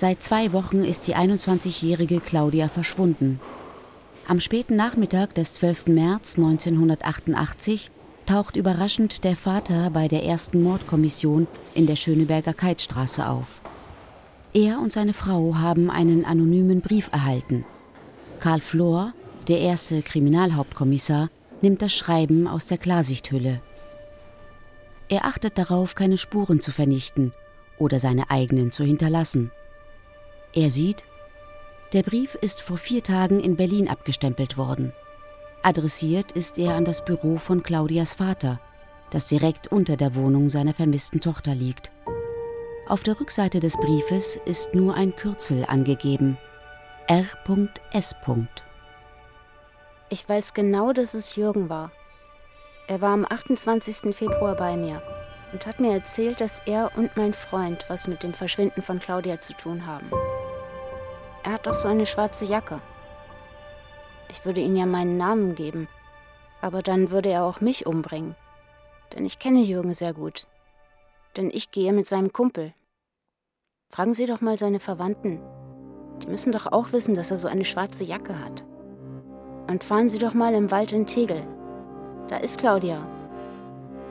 Seit 0.00 0.22
zwei 0.22 0.54
Wochen 0.54 0.82
ist 0.82 1.08
die 1.08 1.14
21-jährige 1.14 2.20
Claudia 2.20 2.68
verschwunden. 2.68 3.38
Am 4.26 4.40
späten 4.40 4.74
Nachmittag 4.74 5.34
des 5.34 5.52
12. 5.52 5.88
März 5.88 6.38
1988 6.38 7.90
taucht 8.24 8.56
überraschend 8.56 9.24
der 9.24 9.36
Vater 9.36 9.90
bei 9.90 10.08
der 10.08 10.24
ersten 10.24 10.62
Mordkommission 10.62 11.46
in 11.74 11.86
der 11.86 11.96
Schöneberger 11.96 12.54
Keitstraße 12.54 13.28
auf. 13.28 13.60
Er 14.54 14.80
und 14.80 14.90
seine 14.90 15.12
Frau 15.12 15.56
haben 15.56 15.90
einen 15.90 16.24
anonymen 16.24 16.80
Brief 16.80 17.10
erhalten. 17.12 17.66
Karl 18.38 18.60
Flor, 18.60 19.12
der 19.48 19.58
erste 19.58 20.00
Kriminalhauptkommissar, 20.00 21.28
nimmt 21.60 21.82
das 21.82 21.92
Schreiben 21.92 22.48
aus 22.48 22.68
der 22.68 22.78
Klarsichthülle. 22.78 23.60
Er 25.10 25.26
achtet 25.26 25.58
darauf, 25.58 25.94
keine 25.94 26.16
Spuren 26.16 26.62
zu 26.62 26.72
vernichten 26.72 27.34
oder 27.76 28.00
seine 28.00 28.30
eigenen 28.30 28.72
zu 28.72 28.82
hinterlassen. 28.82 29.50
Er 30.52 30.70
sieht, 30.70 31.04
der 31.92 32.02
Brief 32.02 32.34
ist 32.34 32.60
vor 32.60 32.76
vier 32.76 33.02
Tagen 33.02 33.40
in 33.40 33.56
Berlin 33.56 33.88
abgestempelt 33.88 34.56
worden. 34.56 34.92
Adressiert 35.62 36.32
ist 36.32 36.58
er 36.58 36.74
an 36.74 36.84
das 36.84 37.04
Büro 37.04 37.36
von 37.36 37.62
Claudias 37.62 38.14
Vater, 38.14 38.60
das 39.10 39.28
direkt 39.28 39.68
unter 39.68 39.96
der 39.96 40.14
Wohnung 40.14 40.48
seiner 40.48 40.74
vermissten 40.74 41.20
Tochter 41.20 41.54
liegt. 41.54 41.92
Auf 42.88 43.02
der 43.02 43.20
Rückseite 43.20 43.60
des 43.60 43.76
Briefes 43.76 44.40
ist 44.44 44.74
nur 44.74 44.94
ein 44.94 45.14
Kürzel 45.14 45.64
angegeben. 45.66 46.36
R.S. 47.06 48.14
Ich 50.08 50.28
weiß 50.28 50.54
genau, 50.54 50.92
dass 50.92 51.14
es 51.14 51.36
Jürgen 51.36 51.68
war. 51.68 51.92
Er 52.88 53.00
war 53.00 53.12
am 53.12 53.24
28. 53.28 54.14
Februar 54.14 54.56
bei 54.56 54.76
mir 54.76 55.02
und 55.52 55.66
hat 55.66 55.80
mir 55.80 55.92
erzählt, 55.92 56.40
dass 56.40 56.60
er 56.66 56.90
und 56.96 57.16
mein 57.16 57.34
Freund 57.34 57.84
was 57.88 58.06
mit 58.06 58.22
dem 58.22 58.34
Verschwinden 58.34 58.82
von 58.82 59.00
Claudia 59.00 59.40
zu 59.40 59.52
tun 59.54 59.86
haben. 59.86 60.10
Er 61.42 61.52
hat 61.52 61.66
doch 61.66 61.74
so 61.74 61.88
eine 61.88 62.06
schwarze 62.06 62.44
Jacke. 62.44 62.80
Ich 64.30 64.44
würde 64.44 64.60
ihm 64.60 64.76
ja 64.76 64.86
meinen 64.86 65.16
Namen 65.16 65.54
geben, 65.54 65.88
aber 66.60 66.82
dann 66.82 67.10
würde 67.10 67.30
er 67.30 67.44
auch 67.44 67.60
mich 67.60 67.86
umbringen. 67.86 68.36
Denn 69.14 69.24
ich 69.24 69.38
kenne 69.38 69.60
Jürgen 69.60 69.94
sehr 69.94 70.12
gut. 70.12 70.46
Denn 71.36 71.50
ich 71.52 71.70
gehe 71.70 71.92
mit 71.92 72.06
seinem 72.06 72.32
Kumpel. 72.32 72.72
Fragen 73.88 74.14
Sie 74.14 74.26
doch 74.26 74.40
mal 74.40 74.56
seine 74.56 74.78
Verwandten. 74.78 75.40
Die 76.22 76.28
müssen 76.28 76.52
doch 76.52 76.66
auch 76.66 76.92
wissen, 76.92 77.14
dass 77.14 77.30
er 77.30 77.38
so 77.38 77.48
eine 77.48 77.64
schwarze 77.64 78.04
Jacke 78.04 78.38
hat. 78.38 78.64
Und 79.68 79.82
fahren 79.82 80.08
Sie 80.08 80.18
doch 80.18 80.34
mal 80.34 80.54
im 80.54 80.70
Wald 80.70 80.92
in 80.92 81.06
Tegel. 81.06 81.42
Da 82.28 82.36
ist 82.36 82.58
Claudia. 82.58 83.19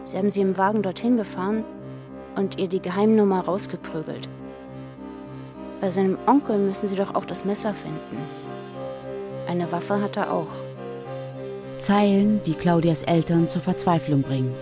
Sie 0.10 0.18
haben 0.18 0.32
sie 0.32 0.42
im 0.42 0.58
Wagen 0.58 0.82
dorthin 0.82 1.18
gefahren 1.18 1.64
und 2.36 2.60
ihr 2.60 2.68
die 2.68 2.82
Geheimnummer 2.82 3.42
rausgeprügelt. 3.42 4.28
Bei 5.82 5.92
seinem 5.92 6.18
Onkel 6.26 6.58
müssen 6.58 6.90
Sie 6.90 6.96
doch 6.96 7.14
auch 7.14 7.26
das 7.26 7.46
Messer 7.46 7.76
finden. 7.76 8.18
Eine 9.48 9.72
Waffe 9.72 10.02
hat 10.02 10.18
er 10.18 10.34
auch. 10.34 10.48
Zeilen, 11.78 12.42
die 12.44 12.56
Claudias 12.56 13.04
Eltern 13.04 13.50
zur 13.50 13.62
Verzweiflung 13.62 14.24
bringen. 14.24 14.56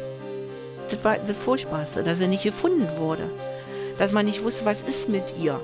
Das 0.89 1.01
war 1.05 1.15
das 1.15 1.37
Furchtbarste, 1.37 2.03
dass 2.03 2.19
er 2.19 2.27
nicht 2.27 2.43
gefunden 2.43 2.85
wurde. 2.97 3.23
Dass 3.97 4.11
man 4.11 4.25
nicht 4.25 4.43
wusste, 4.43 4.65
was 4.65 4.81
ist 4.81 5.07
mit 5.07 5.23
ihr. 5.39 5.57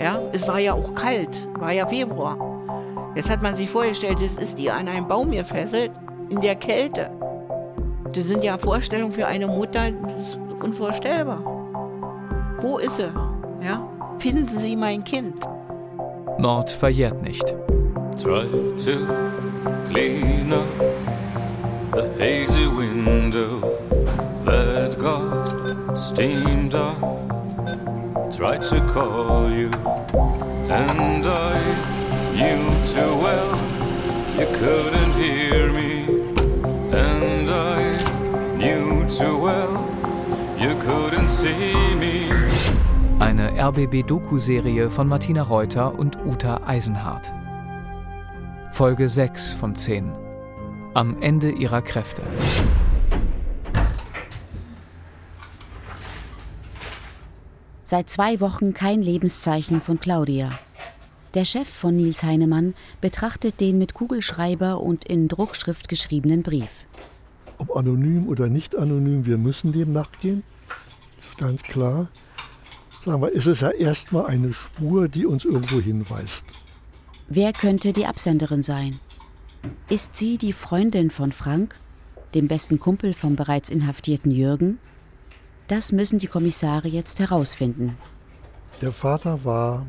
Ja, 0.00 0.20
es 0.32 0.46
war 0.46 0.60
ja 0.60 0.74
auch 0.74 0.94
kalt, 0.94 1.48
war 1.58 1.72
ja 1.72 1.88
Februar. 1.88 2.38
Jetzt 3.16 3.30
hat 3.30 3.42
man 3.42 3.56
sich 3.56 3.68
vorgestellt, 3.68 4.22
es 4.22 4.34
ist 4.34 4.60
ihr 4.60 4.74
an 4.74 4.86
einem 4.86 5.08
Baum 5.08 5.32
gefesselt, 5.32 5.90
in 6.28 6.40
der 6.40 6.54
Kälte. 6.54 7.10
Das 8.12 8.24
sind 8.24 8.44
ja 8.44 8.58
Vorstellungen 8.58 9.12
für 9.12 9.26
eine 9.26 9.46
Mutter, 9.46 9.90
das 9.90 10.28
ist 10.28 10.38
unvorstellbar. 10.62 11.42
Wo 12.60 12.78
ist 12.78 12.96
sie? 12.96 13.10
Ja? 13.62 13.88
Finden 14.18 14.48
Sie 14.48 14.76
mein 14.76 15.02
Kind. 15.02 15.36
Mord 16.38 16.70
verjährt 16.70 17.22
nicht. 17.22 17.54
Try 18.22 18.44
to 18.76 19.06
clean 19.88 20.52
up 20.52 20.66
the 21.92 22.08
hazy 22.18 22.66
window 22.66 23.60
that 24.44 24.98
got 24.98 25.96
steamed 25.96 26.74
up. 26.74 26.96
Try 28.30 28.58
to 28.58 28.80
call 28.92 29.50
you, 29.50 29.70
and 30.70 31.26
I 31.26 31.58
knew 32.34 32.62
too 32.92 33.16
well 33.16 33.58
you 34.38 34.46
couldn't 34.52 35.14
hear 35.14 35.72
me, 35.72 36.04
and 36.92 37.48
I 37.50 37.51
knew 37.51 37.51
too 39.18 39.36
well 39.36 39.78
you 40.58 40.74
couldn't 40.78 41.28
see 41.28 41.74
me. 41.98 42.30
Eine 43.18 43.52
RBB-Doku-Serie 43.56 44.90
von 44.90 45.06
Martina 45.06 45.42
Reuter 45.42 45.98
und 45.98 46.16
Uta 46.24 46.62
Eisenhardt. 46.66 47.32
Folge 48.72 49.08
6 49.08 49.52
von 49.52 49.76
10. 49.76 50.12
Am 50.94 51.20
Ende 51.22 51.50
ihrer 51.50 51.82
Kräfte. 51.82 52.22
Seit 57.84 58.08
zwei 58.08 58.40
Wochen 58.40 58.72
kein 58.72 59.02
Lebenszeichen 59.02 59.82
von 59.82 60.00
Claudia. 60.00 60.50
Der 61.34 61.44
Chef 61.44 61.68
von 61.68 61.96
Nils 61.96 62.22
Heinemann 62.22 62.74
betrachtet 63.00 63.60
den 63.60 63.78
mit 63.78 63.94
Kugelschreiber 63.94 64.80
und 64.80 65.04
in 65.04 65.28
Druckschrift 65.28 65.88
geschriebenen 65.88 66.42
Brief. 66.42 66.70
Ob 67.62 67.76
anonym 67.76 68.28
oder 68.28 68.48
nicht 68.48 68.76
anonym, 68.76 69.24
wir 69.24 69.38
müssen 69.38 69.72
dem 69.72 69.92
nachgehen. 69.92 70.42
Das 71.16 71.28
ist 71.28 71.38
ganz 71.38 71.62
klar 71.62 72.08
sagen 73.04 73.22
wir, 73.22 73.30
ist 73.30 73.46
es 73.46 73.60
ja 73.60 73.70
erstmal 73.70 74.26
eine 74.26 74.52
Spur, 74.52 75.08
die 75.08 75.26
uns 75.26 75.44
irgendwo 75.44 75.80
hinweist. 75.80 76.44
Wer 77.28 77.52
könnte 77.52 77.92
die 77.92 78.06
Absenderin 78.06 78.62
sein? 78.62 78.98
Ist 79.88 80.16
sie 80.16 80.38
die 80.38 80.52
Freundin 80.52 81.10
von 81.10 81.32
Frank, 81.32 81.76
dem 82.34 82.48
besten 82.48 82.78
Kumpel 82.78 83.14
vom 83.14 83.36
bereits 83.36 83.70
inhaftierten 83.70 84.30
Jürgen? 84.30 84.78
Das 85.68 85.92
müssen 85.92 86.18
die 86.18 86.26
Kommissare 86.26 86.88
jetzt 86.88 87.18
herausfinden. 87.20 87.96
Der 88.80 88.92
Vater 88.92 89.44
war 89.44 89.86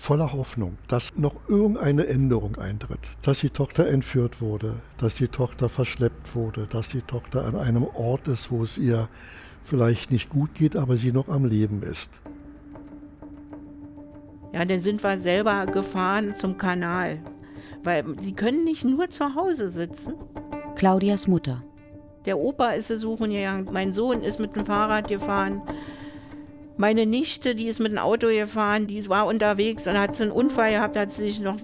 voller 0.00 0.32
Hoffnung, 0.32 0.78
dass 0.88 1.16
noch 1.16 1.34
irgendeine 1.46 2.06
Änderung 2.06 2.56
eintritt, 2.56 3.00
dass 3.22 3.40
die 3.40 3.50
Tochter 3.50 3.86
entführt 3.86 4.40
wurde, 4.40 4.76
dass 4.96 5.16
die 5.16 5.28
Tochter 5.28 5.68
verschleppt 5.68 6.34
wurde, 6.34 6.66
dass 6.66 6.88
die 6.88 7.02
Tochter 7.02 7.44
an 7.44 7.54
einem 7.54 7.84
Ort 7.84 8.26
ist, 8.26 8.50
wo 8.50 8.62
es 8.62 8.78
ihr 8.78 9.08
vielleicht 9.62 10.10
nicht 10.10 10.30
gut 10.30 10.54
geht, 10.54 10.74
aber 10.74 10.96
sie 10.96 11.12
noch 11.12 11.28
am 11.28 11.44
Leben 11.44 11.82
ist. 11.82 12.10
Ja, 14.52 14.64
dann 14.64 14.82
sind 14.82 15.02
wir 15.02 15.20
selber 15.20 15.66
gefahren 15.66 16.34
zum 16.34 16.56
Kanal, 16.56 17.18
weil 17.84 18.04
sie 18.20 18.32
können 18.32 18.64
nicht 18.64 18.84
nur 18.84 19.10
zu 19.10 19.34
Hause 19.34 19.68
sitzen. 19.68 20.14
Claudias 20.76 21.28
Mutter. 21.28 21.62
Der 22.24 22.38
Opa 22.38 22.70
ist 22.70 22.90
es 22.90 23.02
suchen 23.02 23.30
gegangen, 23.30 23.68
mein 23.70 23.92
Sohn 23.92 24.22
ist 24.22 24.40
mit 24.40 24.56
dem 24.56 24.64
Fahrrad 24.64 25.08
gefahren. 25.08 25.62
Meine 26.76 27.06
Nichte, 27.06 27.54
die 27.54 27.66
ist 27.66 27.80
mit 27.80 27.92
dem 27.92 27.98
Auto 27.98 28.28
gefahren, 28.28 28.86
die 28.86 29.06
war 29.08 29.26
unterwegs 29.26 29.86
und 29.86 29.98
hat 29.98 30.20
einen 30.20 30.30
Unfall 30.30 30.72
gehabt, 30.72 30.96
hat 30.96 31.12
sich 31.12 31.40
noch 31.40 31.56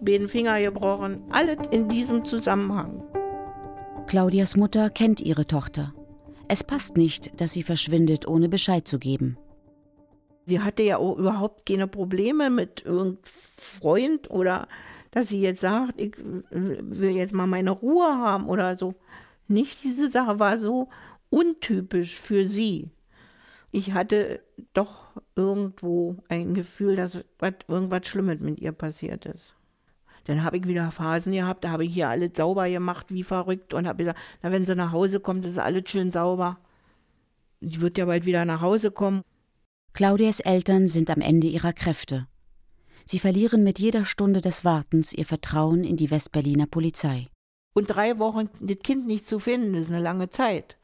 beiden 0.00 0.28
Finger 0.28 0.60
gebrochen. 0.60 1.22
Alles 1.30 1.58
in 1.70 1.88
diesem 1.88 2.24
Zusammenhang. 2.24 3.02
Claudias 4.06 4.56
Mutter 4.56 4.90
kennt 4.90 5.20
ihre 5.20 5.46
Tochter. 5.46 5.92
Es 6.48 6.62
passt 6.62 6.96
nicht, 6.96 7.40
dass 7.40 7.52
sie 7.52 7.62
verschwindet, 7.62 8.28
ohne 8.28 8.48
Bescheid 8.48 8.86
zu 8.86 8.98
geben. 8.98 9.36
Sie 10.46 10.60
hatte 10.60 10.84
ja 10.84 10.98
auch 10.98 11.16
überhaupt 11.18 11.66
keine 11.66 11.88
Probleme 11.88 12.50
mit 12.50 12.84
irgendeinem 12.84 13.18
Freund 13.22 14.30
oder 14.30 14.68
dass 15.10 15.28
sie 15.28 15.40
jetzt 15.40 15.60
sagt, 15.60 16.00
ich 16.00 16.14
will 16.50 17.16
jetzt 17.16 17.32
mal 17.32 17.48
meine 17.48 17.72
Ruhe 17.72 18.06
haben 18.06 18.48
oder 18.48 18.76
so. 18.76 18.94
Nicht 19.48 19.82
diese 19.82 20.10
Sache 20.10 20.38
war 20.38 20.58
so 20.58 20.88
untypisch 21.30 22.14
für 22.14 22.46
sie. 22.46 22.90
Ich 23.76 23.92
hatte 23.92 24.40
doch 24.72 25.20
irgendwo 25.34 26.16
ein 26.30 26.54
Gefühl, 26.54 26.96
dass 26.96 27.18
irgendwas 27.68 28.06
Schlimmes 28.06 28.40
mit 28.40 28.58
ihr 28.58 28.72
passiert 28.72 29.26
ist. 29.26 29.54
Dann 30.24 30.42
habe 30.42 30.56
ich 30.56 30.66
wieder 30.66 30.90
Phasen 30.90 31.34
gehabt, 31.34 31.62
da 31.62 31.72
habe 31.72 31.84
ich 31.84 31.92
hier 31.92 32.08
alles 32.08 32.30
sauber 32.38 32.70
gemacht, 32.70 33.08
wie 33.10 33.22
verrückt, 33.22 33.74
und 33.74 33.86
habe 33.86 33.98
gesagt, 33.98 34.18
na, 34.42 34.50
wenn 34.50 34.64
sie 34.64 34.74
nach 34.74 34.92
Hause 34.92 35.20
kommt, 35.20 35.44
ist 35.44 35.58
alles 35.58 35.90
schön 35.90 36.10
sauber. 36.10 36.58
Sie 37.60 37.82
wird 37.82 37.98
ja 37.98 38.06
bald 38.06 38.24
wieder 38.24 38.46
nach 38.46 38.62
Hause 38.62 38.90
kommen. 38.90 39.20
Claudias 39.92 40.40
Eltern 40.40 40.88
sind 40.88 41.10
am 41.10 41.20
Ende 41.20 41.48
ihrer 41.48 41.74
Kräfte. 41.74 42.28
Sie 43.04 43.18
verlieren 43.18 43.62
mit 43.62 43.78
jeder 43.78 44.06
Stunde 44.06 44.40
des 44.40 44.64
Wartens 44.64 45.12
ihr 45.12 45.26
Vertrauen 45.26 45.84
in 45.84 45.96
die 45.96 46.10
Westberliner 46.10 46.66
Polizei. 46.66 47.28
Und 47.74 47.88
drei 47.88 48.18
Wochen 48.18 48.48
das 48.58 48.78
Kind 48.78 49.06
nicht 49.06 49.28
zu 49.28 49.38
finden, 49.38 49.74
ist 49.74 49.90
eine 49.90 50.00
lange 50.00 50.30
Zeit. 50.30 50.78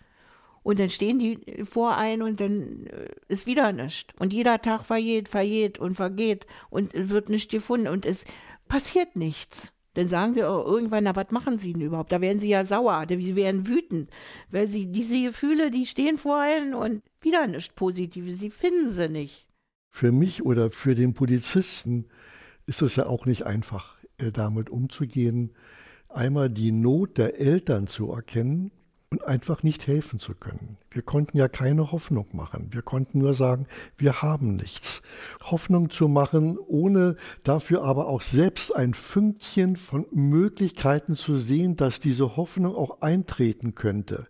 Und 0.62 0.79
dann 0.79 0.91
stehen 0.91 1.19
die 1.19 1.64
vor 1.64 1.97
ein 1.97 2.23
und 2.23 2.41
dann 2.41 2.87
äh, 2.87 3.09
ist 3.29 3.47
wieder 3.47 3.73
nichts. 3.73 4.12
Und 4.19 4.32
jeder 4.32 4.61
Tag 4.61 4.87
vergeht, 4.87 5.29
vergeht 5.29 5.79
und 5.79 5.97
vergeht 5.97 6.47
und 6.70 6.93
wird 6.94 7.29
nicht 7.29 7.50
gefunden. 7.50 7.88
Und 7.88 8.06
es 8.06 8.25
passiert 8.69 9.17
nichts. 9.17 9.73
Dann 9.94 10.09
sagen 10.09 10.35
sie 10.35 10.44
auch 10.44 10.64
irgendwann, 10.64 11.05
na, 11.05 11.14
was 11.14 11.31
machen 11.31 11.59
sie 11.59 11.73
denn 11.73 11.82
überhaupt? 11.82 12.12
Da 12.12 12.20
werden 12.20 12.41
sie 12.41 12.49
ja 12.49 12.64
sauer, 12.64 13.05
sie 13.09 13.37
werden 13.37 13.67
wütend, 13.67 14.11
weil 14.50 14.67
sie 14.67 14.91
diese 14.91 15.20
Gefühle, 15.20 15.70
die 15.70 15.85
stehen 15.85 16.17
vor 16.17 16.43
ihnen 16.44 16.75
und 16.75 17.03
wieder 17.20 17.47
nichts 17.47 17.75
Positives, 17.75 18.38
sie 18.38 18.50
finden 18.50 18.91
sie 18.91 19.08
nicht. 19.11 19.47
Für 19.91 20.11
mich 20.11 20.44
oder 20.44 20.70
für 20.70 20.94
den 20.94 21.12
Polizisten 21.12 22.06
ist 22.65 22.81
es 22.81 22.97
ja 22.97 23.05
auch 23.05 23.26
nicht 23.26 23.44
einfach, 23.44 23.99
äh, 24.17 24.32
damit 24.32 24.70
umzugehen, 24.70 25.53
einmal 26.08 26.49
die 26.49 26.73
Not 26.73 27.19
der 27.19 27.38
Eltern 27.38 27.87
zu 27.87 28.11
erkennen 28.11 28.70
und 29.12 29.29
einfach 29.29 29.62
nicht 29.62 29.87
helfen 29.87 30.20
zu 30.20 30.35
können. 30.35 30.79
Wir 30.91 31.03
konnten 31.03 31.37
ja 31.37 31.47
keine 31.47 31.93
Hoffnung 31.93 32.29
machen. 32.32 32.69
Wir 32.70 32.81
konnten 32.81 33.19
nur 33.19 33.35
sagen, 33.35 33.67
wir 33.99 34.23
haben 34.23 34.56
nichts. 34.56 35.03
Hoffnung 35.43 35.91
zu 35.91 36.09
machen, 36.09 36.56
ohne 36.59 37.17
dafür 37.43 37.85
aber 37.85 38.06
auch 38.06 38.23
selbst 38.23 38.75
ein 38.75 38.94
Fünkchen 38.94 39.76
von 39.76 40.06
Möglichkeiten 40.12 41.14
zu 41.14 41.37
sehen, 41.37 41.76
dass 41.76 42.00
diese 42.00 42.37
Hoffnung 42.37 42.75
auch 42.75 43.03
eintreten 43.03 43.75
könnte. 43.75 44.29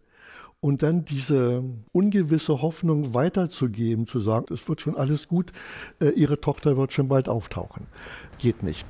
Und 0.58 0.82
dann 0.82 1.04
diese 1.04 1.62
ungewisse 1.92 2.60
Hoffnung 2.60 3.14
weiterzugeben, 3.14 4.08
zu 4.08 4.18
sagen, 4.18 4.52
es 4.52 4.68
wird 4.68 4.80
schon 4.80 4.96
alles 4.96 5.28
gut, 5.28 5.52
äh, 6.00 6.08
ihre 6.08 6.40
Tochter 6.40 6.76
wird 6.76 6.92
schon 6.92 7.06
bald 7.06 7.28
auftauchen. 7.28 7.86
Geht 8.38 8.64
nicht. 8.64 8.86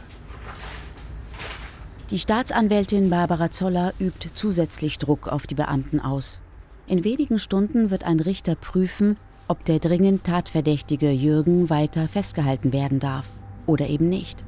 Die 2.12 2.18
Staatsanwältin 2.18 3.08
Barbara 3.08 3.50
Zoller 3.50 3.94
übt 3.98 4.28
zusätzlich 4.34 4.98
Druck 4.98 5.28
auf 5.28 5.46
die 5.46 5.54
Beamten 5.54 5.98
aus. 5.98 6.42
In 6.86 7.04
wenigen 7.04 7.38
Stunden 7.38 7.90
wird 7.90 8.04
ein 8.04 8.20
Richter 8.20 8.54
prüfen, 8.54 9.16
ob 9.48 9.64
der 9.64 9.78
dringend 9.78 10.24
tatverdächtige 10.24 11.10
Jürgen 11.10 11.70
weiter 11.70 12.08
festgehalten 12.08 12.74
werden 12.74 13.00
darf 13.00 13.24
oder 13.64 13.86
eben 13.88 14.10
nicht. 14.10 14.44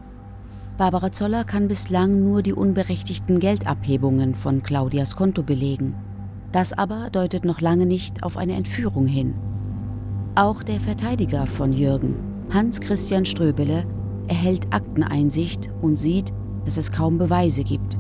Barbara 0.76 1.10
Zoller 1.10 1.44
kann 1.44 1.66
bislang 1.66 2.22
nur 2.22 2.42
die 2.42 2.52
unberechtigten 2.52 3.40
Geldabhebungen 3.40 4.34
von 4.34 4.62
Claudias 4.62 5.16
Konto 5.16 5.42
belegen. 5.42 5.94
Das 6.52 6.74
aber 6.74 7.08
deutet 7.08 7.46
noch 7.46 7.62
lange 7.62 7.86
nicht 7.86 8.24
auf 8.24 8.36
eine 8.36 8.56
Entführung 8.56 9.06
hin. 9.06 9.32
Auch 10.34 10.62
der 10.64 10.80
Verteidiger 10.80 11.46
von 11.46 11.72
Jürgen, 11.72 12.16
Hans 12.50 12.82
Christian 12.82 13.24
Ströbele, 13.24 13.86
erhält 14.28 14.74
Akteneinsicht 14.74 15.70
und 15.80 15.96
sieht, 15.96 16.30
dass 16.64 16.76
es 16.76 16.90
kaum 16.90 17.18
Beweise 17.18 17.64
gibt. 17.64 17.98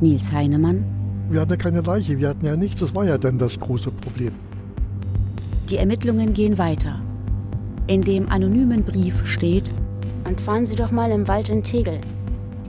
Nils 0.00 0.32
Heinemann. 0.32 0.84
Wir 1.30 1.40
hatten 1.40 1.52
ja 1.52 1.56
keine 1.56 1.80
Leiche, 1.80 2.18
wir 2.18 2.28
hatten 2.28 2.44
ja 2.44 2.56
nichts, 2.56 2.80
das 2.80 2.94
war 2.94 3.04
ja 3.04 3.18
dann 3.18 3.38
das 3.38 3.58
große 3.58 3.90
Problem. 3.90 4.32
Die 5.70 5.76
Ermittlungen 5.76 6.34
gehen 6.34 6.58
weiter. 6.58 7.00
In 7.86 8.02
dem 8.02 8.28
anonymen 8.28 8.84
Brief 8.84 9.26
steht: 9.26 9.72
Und 10.28 10.40
fahren 10.40 10.66
Sie 10.66 10.76
doch 10.76 10.90
mal 10.90 11.10
im 11.10 11.28
Wald 11.28 11.48
in 11.48 11.62
Tegel. 11.62 11.98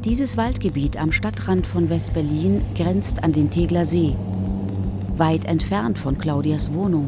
Dieses 0.06 0.38
Waldgebiet 0.38 0.98
am 0.98 1.12
Stadtrand 1.12 1.66
von 1.66 1.90
West-Berlin 1.90 2.62
grenzt 2.76 3.24
an 3.24 3.32
den 3.32 3.50
Tegler 3.50 3.86
See, 3.86 4.16
weit 5.18 5.46
entfernt 5.46 5.98
von 5.98 6.18
Claudias 6.18 6.74
Wohnung. 6.74 7.08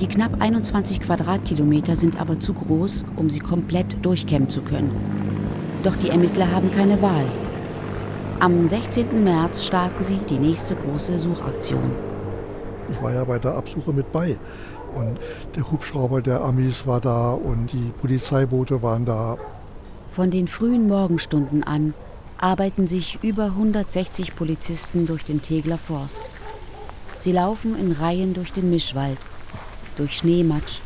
Die 0.00 0.06
knapp 0.06 0.40
21 0.40 1.00
Quadratkilometer 1.00 1.96
sind 1.96 2.20
aber 2.20 2.38
zu 2.38 2.52
groß, 2.52 3.04
um 3.16 3.30
sie 3.30 3.40
komplett 3.40 3.96
durchkämmen 4.04 4.48
zu 4.48 4.60
können. 4.60 4.90
Doch 5.88 5.96
die 5.96 6.10
Ermittler 6.10 6.52
haben 6.52 6.70
keine 6.70 7.00
Wahl. 7.00 7.24
Am 8.40 8.68
16. 8.68 9.24
März 9.24 9.64
starten 9.64 10.04
sie 10.04 10.18
die 10.18 10.38
nächste 10.38 10.76
große 10.76 11.18
Suchaktion. 11.18 11.92
Ich 12.90 13.02
war 13.02 13.14
ja 13.14 13.24
bei 13.24 13.38
der 13.38 13.54
Absuche 13.54 13.94
mit 13.94 14.12
bei. 14.12 14.36
Und 14.94 15.16
der 15.56 15.70
Hubschrauber 15.70 16.20
der 16.20 16.42
Amis 16.42 16.86
war 16.86 17.00
da 17.00 17.30
und 17.30 17.72
die 17.72 17.90
Polizeiboote 18.02 18.82
waren 18.82 19.06
da. 19.06 19.38
Von 20.12 20.30
den 20.30 20.46
frühen 20.46 20.88
Morgenstunden 20.88 21.64
an 21.64 21.94
arbeiten 22.36 22.86
sich 22.86 23.18
über 23.22 23.44
160 23.44 24.36
Polizisten 24.36 25.06
durch 25.06 25.24
den 25.24 25.40
Tegler 25.40 25.78
Forst. 25.78 26.20
Sie 27.18 27.32
laufen 27.32 27.78
in 27.78 27.92
Reihen 27.92 28.34
durch 28.34 28.52
den 28.52 28.68
Mischwald, 28.68 29.16
durch 29.96 30.18
Schneematsch. 30.18 30.80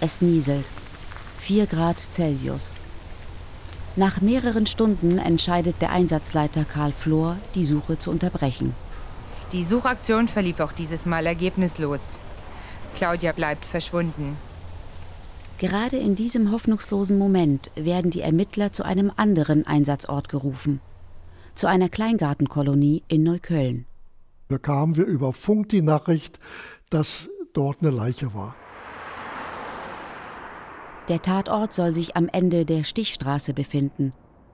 Es 0.00 0.20
nieselt. 0.20 0.70
4 1.40 1.66
Grad 1.66 1.98
Celsius. 1.98 2.70
Nach 3.96 4.20
mehreren 4.20 4.66
Stunden 4.66 5.18
entscheidet 5.18 5.76
der 5.80 5.90
Einsatzleiter 5.90 6.64
Karl 6.64 6.92
Flor, 6.92 7.36
die 7.54 7.64
Suche 7.64 7.98
zu 7.98 8.10
unterbrechen. 8.10 8.74
Die 9.52 9.64
Suchaktion 9.64 10.28
verlief 10.28 10.60
auch 10.60 10.72
dieses 10.72 11.06
Mal 11.06 11.26
ergebnislos. 11.26 12.16
Claudia 12.94 13.32
bleibt 13.32 13.64
verschwunden. 13.64 14.36
Gerade 15.58 15.96
in 15.96 16.14
diesem 16.14 16.52
hoffnungslosen 16.52 17.18
Moment 17.18 17.70
werden 17.74 18.10
die 18.10 18.20
Ermittler 18.20 18.72
zu 18.72 18.84
einem 18.84 19.12
anderen 19.16 19.66
Einsatzort 19.66 20.28
gerufen. 20.28 20.80
Zu 21.56 21.66
einer 21.66 21.88
Kleingartenkolonie 21.88 23.02
in 23.08 23.24
Neukölln. 23.24 23.86
Bekamen 24.48 24.96
wir 24.96 25.04
über 25.04 25.32
Funk 25.32 25.68
die 25.68 25.82
Nachricht, 25.82 26.38
dass 26.90 27.28
dort 27.52 27.82
eine 27.82 27.90
Leiche 27.90 28.32
war. 28.34 28.54
Der 31.10 31.22
Tatort 31.22 31.74
soll 31.74 31.92
sich 31.92 32.16
am 32.16 32.28
Ende 32.28 32.64
der 32.64 32.84
Stichstraße 32.84 33.52
befinden, 33.52 34.12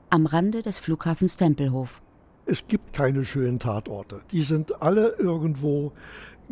am 0.08 0.24
Rande 0.24 0.62
des 0.62 0.78
Flughafens 0.78 1.36
Tempelhof. 1.36 2.00
Es 2.46 2.66
gibt 2.66 2.94
keine 2.94 3.26
schönen 3.26 3.58
Tatorte. 3.58 4.20
Die 4.32 4.40
sind 4.40 4.80
alle 4.80 5.16
irgendwo 5.18 5.92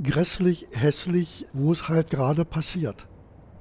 grässlich, 0.02 0.66
hässlich, 0.72 1.46
wo 1.54 1.72
es 1.72 1.88
halt 1.88 2.10
gerade 2.10 2.44
passiert. 2.44 3.06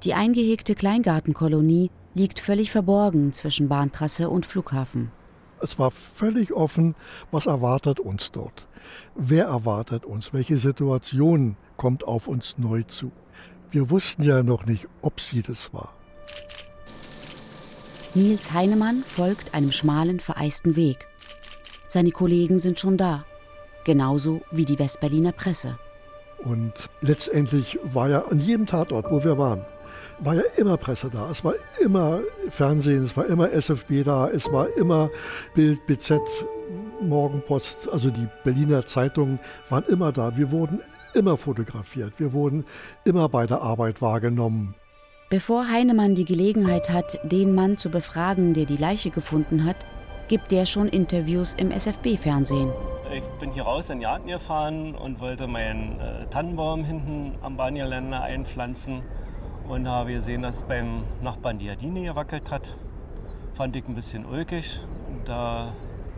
Die 0.04 0.16
eingehegte 0.16 0.76
Kleingartenkolonie 0.76 1.90
liegt 2.14 2.42
völlig 2.42 2.72
verborgen 2.72 3.32
zwischen 3.32 3.70
Bahntrasse 3.70 4.30
und 4.30 4.46
Flughafen. 4.46 5.14
Es 5.62 5.80
war 5.80 5.92
völlig 5.92 6.52
offen, 6.52 6.96
was 7.32 7.46
erwartet 7.46 8.02
uns 8.02 8.34
dort. 8.34 8.68
Wer 9.16 9.46
erwartet 9.46 10.04
uns? 10.04 10.34
Welche 10.34 10.58
Situation 10.58 11.56
kommt 11.78 12.04
auf 12.04 12.28
uns 12.28 12.58
neu 12.58 12.84
zu? 12.84 13.14
Wir 13.72 13.90
wussten 13.90 14.24
ja 14.24 14.44
noch 14.44 14.66
nicht, 14.66 14.90
ob 15.02 15.22
sie 15.22 15.42
das 15.42 15.74
war. 15.74 15.94
Nils 18.16 18.54
Heinemann 18.54 19.04
folgt 19.04 19.54
einem 19.54 19.72
schmalen, 19.72 20.20
vereisten 20.20 20.76
Weg. 20.76 21.08
Seine 21.88 22.12
Kollegen 22.12 22.60
sind 22.60 22.80
schon 22.80 22.98
da, 22.98 23.26
genauso 23.86 24.42
wie 24.52 24.66
die 24.66 24.78
Westberliner 24.78 25.32
Presse. 25.32 25.80
Und 26.40 26.90
letztendlich 27.02 27.80
war 27.84 28.10
ja 28.10 28.26
an 28.26 28.40
jedem 28.40 28.68
Tatort, 28.68 29.10
wo 29.10 29.24
wir 29.24 29.38
waren, 29.38 29.66
war 30.20 30.36
ja 30.36 30.44
immer 30.58 30.78
Presse 30.78 31.10
da. 31.10 31.30
Es 31.30 31.44
war 31.44 31.56
immer 31.82 32.22
Fernsehen, 32.50 33.04
es 33.04 33.16
war 33.18 33.26
immer 33.26 33.52
SFB 33.52 34.04
da, 34.04 34.28
es 34.30 34.52
war 34.52 34.68
immer 34.78 35.10
Bild, 35.56 35.86
BZ, 35.88 36.22
Morgenpost, 37.02 37.90
also 37.92 38.10
die 38.10 38.28
Berliner 38.44 38.86
Zeitungen 38.86 39.40
waren 39.70 39.86
immer 39.86 40.12
da. 40.12 40.38
Wir 40.38 40.52
wurden 40.52 40.82
immer 41.14 41.38
fotografiert, 41.38 42.14
wir 42.18 42.34
wurden 42.34 42.66
immer 43.06 43.30
bei 43.30 43.46
der 43.46 43.62
Arbeit 43.62 44.02
wahrgenommen. 44.02 44.76
Bevor 45.34 45.68
Heinemann 45.68 46.14
die 46.14 46.26
Gelegenheit 46.26 46.92
hat, 46.92 47.18
den 47.24 47.56
Mann 47.56 47.76
zu 47.80 47.90
befragen, 47.90 48.54
der 48.54 48.66
die 48.66 48.78
Leiche 48.78 49.10
gefunden 49.10 49.66
hat, 49.66 49.78
gibt 50.28 50.52
der 50.52 50.68
schon 50.68 50.88
Interviews 50.88 51.56
im 51.56 51.72
SFB-Fernsehen. 51.72 52.70
Ich 53.12 53.24
bin 53.40 53.52
hier 53.52 53.64
raus 53.64 53.90
in 53.90 53.96
den 53.98 54.04
Garten 54.04 54.28
gefahren 54.28 54.94
und 54.94 55.20
wollte 55.22 55.48
meinen 55.48 56.00
äh, 56.00 56.28
Tannenbaum 56.30 56.84
hinten 56.84 57.34
am 57.42 57.58
Bahngeländer 57.58 58.22
einpflanzen 58.22 59.02
und 59.68 59.88
habe 59.88 60.14
gesehen, 60.14 60.44
dass 60.44 60.62
beim 60.62 61.02
Nachbarn 61.24 61.58
die 61.58 61.66
Jardine 61.66 62.04
gewackelt 62.04 62.52
hat. 62.52 62.78
Fand 63.56 63.76
ich 63.76 63.88
ein 63.88 63.96
bisschen 63.96 64.28
ulkig. 64.28 64.82
Da 65.26 65.74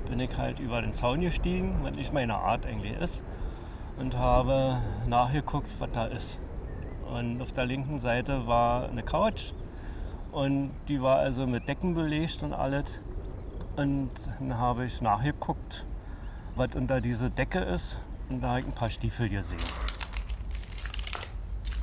bin 0.09 0.19
ich 0.19 0.37
halt 0.37 0.59
über 0.59 0.81
den 0.81 0.93
Zaun 0.93 1.21
gestiegen, 1.21 1.79
was 1.83 1.95
nicht 1.95 2.11
meine 2.11 2.35
Art 2.35 2.65
eigentlich 2.65 2.99
ist, 2.99 3.23
und 3.97 4.17
habe 4.17 4.81
nachgeguckt, 5.07 5.69
was 5.79 5.91
da 5.93 6.05
ist. 6.07 6.37
Und 7.11 7.41
auf 7.41 7.53
der 7.53 7.65
linken 7.65 7.99
Seite 7.99 8.47
war 8.47 8.89
eine 8.89 9.03
Couch 9.03 9.53
und 10.31 10.71
die 10.87 11.01
war 11.01 11.17
also 11.17 11.47
mit 11.47 11.67
Decken 11.67 11.93
belegt 11.93 12.43
und 12.43 12.53
alles. 12.53 12.85
Und 13.75 14.09
dann 14.39 14.57
habe 14.57 14.85
ich 14.85 15.01
nachgeguckt, 15.01 15.85
was 16.55 16.75
unter 16.75 17.01
dieser 17.01 17.29
Decke 17.29 17.59
ist 17.59 17.99
und 18.29 18.41
da 18.41 18.49
habe 18.49 18.61
ich 18.61 18.65
ein 18.65 18.73
paar 18.73 18.89
Stiefel 18.89 19.29
gesehen. 19.29 19.59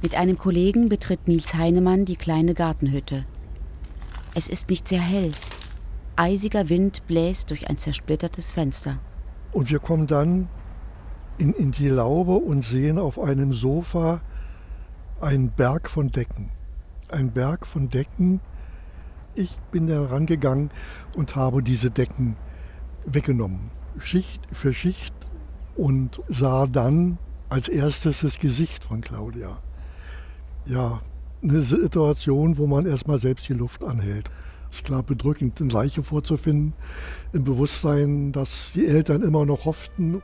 Mit 0.03 0.17
einem 0.17 0.37
Kollegen 0.37 0.89
betritt 0.89 1.29
Nils 1.29 1.55
Heinemann 1.55 2.05
die 2.05 2.17
kleine 2.17 2.55
Gartenhütte. 2.55 3.25
Es 4.35 4.49
ist 4.49 4.69
nicht 4.71 4.89
sehr 4.89 5.01
hell. 5.01 5.31
Eisiger 6.17 6.69
Wind 6.69 7.07
bläst 7.07 7.51
durch 7.51 7.71
ein 7.71 7.79
zersplittertes 7.79 8.51
Fenster. 8.51 8.99
Und 9.53 9.71
wir 9.71 9.79
kommen 9.79 10.07
dann 10.07 10.49
in, 11.39 11.53
in 11.53 11.71
die 11.71 11.89
Laube 11.89 12.35
und 12.35 12.63
sehen 12.63 12.99
auf 12.99 13.19
einem 13.19 13.53
Sofa 13.53 14.21
ein 15.23 15.53
Berg 15.53 15.89
von 15.89 16.11
Decken. 16.11 16.51
Ein 17.09 17.31
Berg 17.31 17.65
von 17.67 17.89
Decken. 17.89 18.41
Ich 19.35 19.59
bin 19.71 19.87
da 19.87 20.05
rangegangen 20.05 20.71
und 21.15 21.37
habe 21.37 21.63
diese 21.63 21.91
Decken 21.91 22.37
weggenommen, 23.07 23.71
Schicht 23.99 24.43
für 24.53 24.75
Schicht, 24.75 25.15
und 25.75 26.21
sah 26.29 26.67
dann 26.67 27.19
als 27.49 27.69
erstes 27.69 28.21
das 28.21 28.39
Gesicht 28.39 28.85
von 28.85 29.01
Claudia. 29.01 29.59
Ja, 30.67 31.01
eine 31.43 31.63
Situation, 31.63 32.59
wo 32.59 32.67
man 32.67 32.85
erstmal 32.85 33.19
selbst 33.19 33.49
die 33.49 33.55
Luft 33.55 33.83
anhält. 33.83 34.29
Es 34.71 34.79
ist 34.79 34.85
klar 34.85 35.03
bedrückend, 35.03 35.61
eine 35.61 35.73
Leiche 35.73 36.03
vorzufinden, 36.03 36.75
im 37.33 37.45
Bewusstsein, 37.45 38.33
dass 38.33 38.73
die 38.75 38.87
Eltern 38.87 39.23
immer 39.23 39.47
noch 39.47 39.65
hofften. 39.65 40.21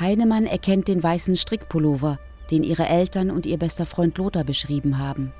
Heinemann 0.00 0.46
erkennt 0.46 0.88
den 0.88 1.02
weißen 1.02 1.36
Strickpullover, 1.36 2.18
den 2.50 2.62
ihre 2.62 2.86
Eltern 2.86 3.30
und 3.30 3.46
ihr 3.46 3.58
bester 3.58 3.86
Freund 3.86 4.18
Lothar 4.18 4.44
beschrieben 4.44 4.98
haben. 4.98 5.32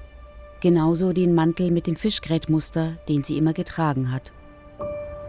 Genauso 0.61 1.13
den 1.13 1.35
Mantel 1.35 1.71
mit 1.71 1.87
dem 1.87 1.97
Fischgrätmuster, 1.97 2.93
den 3.09 3.25
sie 3.25 3.37
immer 3.37 3.53
getragen 3.53 4.11
hat. 4.11 4.33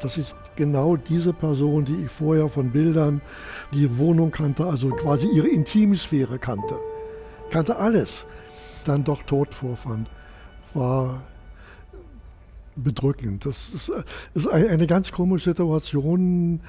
Das 0.02 0.18
ist 0.18 0.36
genau 0.56 0.96
diese 0.96 1.34
Person, 1.34 1.86
die 1.86 2.06
ich 2.06 2.12
vorher 2.12 2.50
von 2.50 2.72
Bildern 2.72 3.22
die 3.74 3.98
Wohnung 3.98 4.32
kannte, 4.32 4.66
also 4.66 4.90
quasi 4.90 5.28
ihre 5.28 5.48
Intimsphäre 5.48 6.38
kannte. 6.38 6.76
Kannte 7.50 7.78
alles. 7.78 8.26
Dann 8.86 9.04
doch 9.04 9.24
tot 9.24 9.54
vorfand. 9.54 10.08
War 10.74 11.24
bedrückend. 12.76 13.46
Das 13.46 13.70
ist, 13.70 13.92
ist 14.34 14.48
eine 14.48 14.88
ganz 14.88 15.12
komische 15.12 15.50
Situation, 15.50 16.62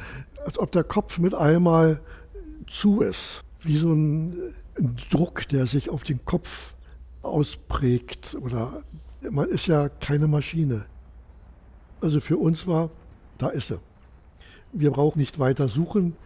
als 0.44 0.58
ob 0.58 0.72
der 0.72 0.84
Kopf 0.84 1.18
mit 1.18 1.34
einmal 1.34 2.00
zu 2.66 3.02
ist. 3.02 3.44
Wie 3.62 3.76
so 3.76 3.92
ein 3.92 4.54
Druck, 5.10 5.48
der 5.48 5.66
sich 5.66 5.90
auf 5.90 6.04
den 6.04 6.24
Kopf 6.24 6.74
ausprägt. 7.22 8.36
Oder 8.40 8.82
man 9.30 9.48
ist 9.48 9.66
ja 9.66 9.88
keine 9.88 10.28
Maschine. 10.28 10.84
Also 12.00 12.20
für 12.20 12.36
uns 12.36 12.66
war, 12.66 12.90
da 13.38 13.48
ist 13.48 13.68
sie. 13.68 13.80
Wir 14.72 14.90
brauchen 14.90 15.18
nicht 15.18 15.38
weiter 15.38 15.68
suchen. 15.68 16.16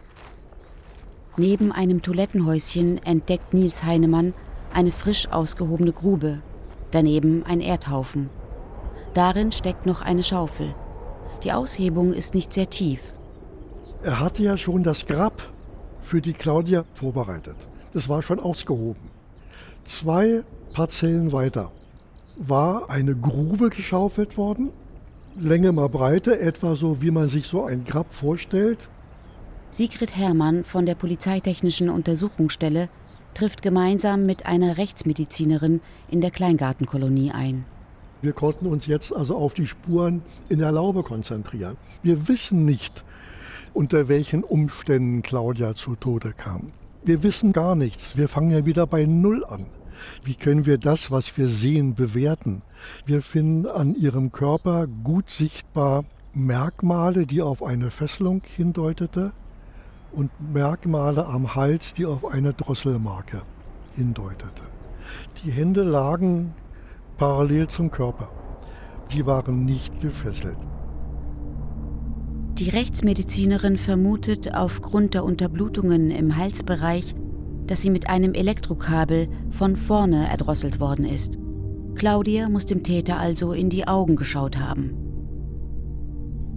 Neben 1.37 1.71
einem 1.71 2.01
Toilettenhäuschen 2.01 3.03
entdeckt 3.03 3.53
Nils 3.53 3.83
Heinemann 3.83 4.33
eine 4.71 4.91
frisch 4.91 5.27
ausgehobene 5.29 5.91
Grube, 5.91 6.39
daneben 6.91 7.43
ein 7.45 7.61
Erdhaufen. 7.61 8.29
Darin 9.13 9.51
steckt 9.51 9.85
noch 9.85 10.01
eine 10.01 10.23
Schaufel. 10.23 10.75
Die 11.43 11.51
Aushebung 11.51 12.13
ist 12.13 12.35
nicht 12.35 12.53
sehr 12.53 12.69
tief. 12.69 12.99
Er 14.03 14.19
hatte 14.19 14.43
ja 14.43 14.57
schon 14.57 14.83
das 14.83 15.05
Grab 15.05 15.41
für 16.01 16.21
die 16.21 16.33
Claudia 16.33 16.83
vorbereitet. 16.93 17.55
Das 17.93 18.09
war 18.09 18.21
schon 18.21 18.39
ausgehoben. 18.39 19.01
Zwei 19.85 20.43
Parzellen 20.73 21.31
weiter 21.31 21.71
war 22.35 22.89
eine 22.89 23.15
Grube 23.15 23.69
geschaufelt 23.69 24.37
worden, 24.37 24.69
Länge 25.39 25.71
mal 25.71 25.89
Breite, 25.89 26.39
etwa 26.39 26.75
so, 26.75 27.01
wie 27.01 27.09
man 27.09 27.27
sich 27.27 27.47
so 27.47 27.63
ein 27.63 27.85
Grab 27.85 28.13
vorstellt. 28.13 28.89
Sigrid 29.71 30.15
Herrmann 30.15 30.63
von 30.63 30.85
der 30.85 30.93
Polizeitechnischen 30.93 31.89
Untersuchungsstelle 31.89 32.89
trifft 33.33 33.63
gemeinsam 33.63 34.27
mit 34.27 34.45
einer 34.45 34.77
Rechtsmedizinerin 34.77 35.81
in 36.09 36.21
der 36.21 36.29
Kleingartenkolonie 36.29 37.31
ein. 37.31 37.65
Wir 38.21 38.33
konnten 38.33 38.67
uns 38.67 38.85
jetzt 38.85 39.15
also 39.15 39.35
auf 39.35 39.55
die 39.55 39.65
Spuren 39.65 40.21
in 40.49 40.59
der 40.59 40.71
Laube 40.71 41.01
konzentrieren. 41.01 41.77
Wir 42.03 42.27
wissen 42.27 42.63
nicht, 42.63 43.03
unter 43.73 44.07
welchen 44.07 44.43
Umständen 44.43 45.23
Claudia 45.23 45.73
zu 45.73 45.95
Tode 45.95 46.33
kam. 46.33 46.71
Wir 47.05 47.21
wissen 47.21 47.51
gar 47.51 47.75
nichts. 47.75 48.15
Wir 48.15 48.29
fangen 48.29 48.51
ja 48.51 48.65
wieder 48.65 48.87
bei 48.87 49.05
Null 49.05 49.43
an. 49.43 49.65
Wie 50.23 50.35
können 50.35 50.65
wir 50.65 50.77
das, 50.77 51.11
was 51.11 51.37
wir 51.37 51.47
sehen, 51.47 51.95
bewerten? 51.95 52.61
Wir 53.05 53.21
finden 53.21 53.67
an 53.67 53.95
ihrem 53.95 54.31
Körper 54.31 54.87
gut 54.87 55.29
sichtbar 55.29 56.05
Merkmale, 56.33 57.25
die 57.25 57.41
auf 57.41 57.61
eine 57.61 57.91
Fesselung 57.91 58.41
hindeutete 58.55 59.33
und 60.13 60.31
Merkmale 60.53 61.25
am 61.25 61.55
Hals, 61.55 61.93
die 61.93 62.05
auf 62.05 62.25
eine 62.25 62.53
Drosselmarke 62.53 63.41
hindeutete. 63.95 64.63
Die 65.43 65.51
Hände 65.51 65.83
lagen 65.83 66.53
parallel 67.17 67.67
zum 67.67 67.91
Körper. 67.91 68.29
Sie 69.09 69.25
waren 69.25 69.65
nicht 69.65 69.99
gefesselt. 70.01 70.57
Die 72.59 72.69
Rechtsmedizinerin 72.69 73.77
vermutet 73.77 74.53
aufgrund 74.53 75.15
der 75.15 75.23
Unterblutungen 75.23 76.11
im 76.11 76.35
Halsbereich 76.37 77.15
dass 77.67 77.81
sie 77.81 77.89
mit 77.89 78.09
einem 78.09 78.33
Elektrokabel 78.33 79.27
von 79.51 79.75
vorne 79.75 80.29
erdrosselt 80.29 80.79
worden 80.79 81.05
ist. 81.05 81.37
Claudia 81.95 82.49
muss 82.49 82.65
dem 82.65 82.83
Täter 82.83 83.19
also 83.19 83.53
in 83.53 83.69
die 83.69 83.87
Augen 83.87 84.15
geschaut 84.15 84.57
haben. 84.57 84.97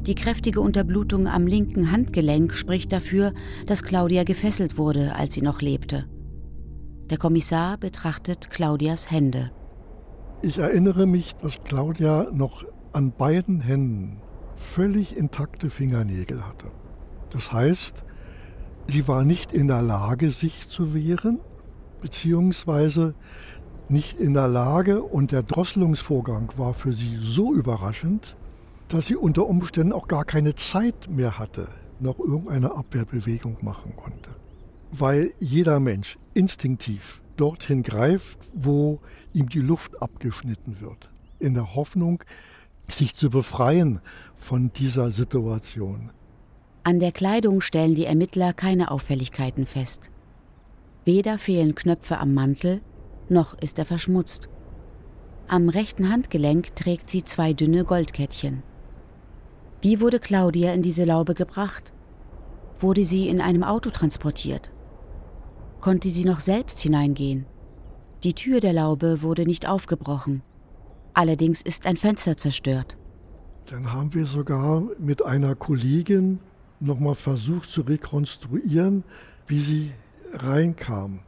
Die 0.03 0.15
kräftige 0.15 0.61
Unterblutung 0.61 1.27
am 1.27 1.47
linken 1.47 1.91
Handgelenk 1.91 2.55
spricht 2.55 2.93
dafür, 2.93 3.33
dass 3.67 3.83
Claudia 3.83 4.25
gefesselt 4.25 4.79
wurde, 4.79 5.15
als 5.17 5.35
sie 5.35 5.43
noch 5.43 5.61
lebte. 5.61 6.05
Der 7.11 7.19
Kommissar 7.19 7.77
betrachtet 7.77 8.51
Claudias 8.51 9.11
Hände. 9.11 9.51
Ich 10.43 10.59
erinnere 10.59 11.07
mich, 11.07 11.35
dass 11.37 11.63
Claudia 11.65 12.29
noch 12.33 12.65
an 12.93 13.13
beiden 13.17 13.61
Händen 13.61 14.21
völlig 14.57 15.17
intakte 15.17 15.71
Fingernägel 15.71 16.47
hatte. 16.47 16.67
Das 17.31 17.53
heißt, 17.53 18.05
Sie 18.89 19.09
war 19.09 19.25
nicht 19.25 19.53
in 19.53 19.67
der 19.67 19.83
Lage, 19.83 20.31
sich 20.31 20.69
zu 20.69 20.95
wehren, 20.95 21.41
beziehungsweise 22.01 23.15
nicht 23.89 24.21
in 24.21 24.33
der 24.35 24.47
Lage 24.47 25.03
und 25.03 25.33
der 25.33 25.43
Drosselungsvorgang 25.43 26.53
war 26.57 26.73
für 26.73 26.93
sie 26.93 27.17
so 27.19 27.53
überraschend, 27.53 28.37
dass 28.89 29.07
sie 29.07 29.17
unter 29.17 29.47
Umständen 29.47 29.93
auch 29.93 30.07
gar 30.07 30.25
keine 30.25 30.55
Zeit 30.55 31.09
mehr 31.11 31.39
hatte, 31.39 31.67
noch 31.99 32.21
irgendeine 32.21 32.77
Abwehrbewegung 32.77 33.59
machen 33.61 33.97
konnte. 33.97 34.31
Weil 34.93 35.33
jeder 35.41 35.81
Mensch 35.81 36.17
instinktiv 36.35 37.21
dorthin 37.37 37.83
greift, 37.83 38.39
wo 38.55 39.01
ihm 39.33 39.49
die 39.49 39.61
Luft 39.61 40.01
abgeschnitten 40.01 40.81
wird, 40.81 41.11
in 41.41 41.55
der 41.55 41.75
Hoffnung, 41.75 42.23
sich 42.91 43.17
zu 43.17 43.31
befreien 43.31 44.01
von 44.35 44.73
dieser 44.73 45.11
Situation. 45.11 46.11
An 46.83 47.01
der 47.01 47.13
Kleidung 47.13 47.61
stellen 47.61 47.95
die 47.95 48.07
Ermittler 48.07 48.53
keine 48.53 48.91
Auffälligkeiten 48.91 49.67
fest. 49.67 50.11
Weder 51.05 51.39
fehlen 51.39 51.75
Knöpfe 51.75 52.19
am 52.19 52.33
Mantel, 52.33 52.81
noch 53.29 53.59
ist 53.59 53.79
er 53.79 53.85
verschmutzt. 53.85 54.49
Am 55.49 55.69
rechten 55.69 56.11
Handgelenk 56.11 56.75
trägt 56.75 57.11
sie 57.11 57.25
zwei 57.25 57.53
dünne 57.53 57.85
Goldkettchen. 57.85 58.63
Wie 59.81 60.01
wurde 60.01 60.19
Claudia 60.19 60.73
in 60.73 60.83
diese 60.83 61.05
Laube 61.05 61.35
gebracht? 61.35 61.93
Wurde 62.81 63.05
sie 63.05 63.29
in 63.29 63.41
einem 63.41 63.63
Auto 63.63 63.91
transportiert? 63.91 64.71
Konnte 65.81 66.09
sie 66.09 66.25
noch 66.25 66.41
selbst 66.41 66.81
hineingehen? 66.81 67.47
Die 68.25 68.35
Tür 68.35 68.61
der 68.61 68.73
Laube 68.73 69.23
wurde 69.23 69.45
nicht 69.45 69.69
aufgebrochen. 69.69 70.43
Allerdings 71.17 71.63
ist 71.63 71.87
ein 71.87 71.97
Fenster 71.97 72.37
zerstört. 72.37 72.99
Dann 73.71 73.91
haben 73.91 74.13
wir 74.13 74.27
sogar 74.27 74.83
mit 74.99 75.25
einer 75.25 75.55
Kollegin 75.55 76.41
nochmal 76.79 77.15
versucht 77.15 77.71
zu 77.71 77.81
rekonstruieren, 77.81 79.03
wie 79.47 79.59
sie 79.59 79.93
reinkam. 80.35 81.21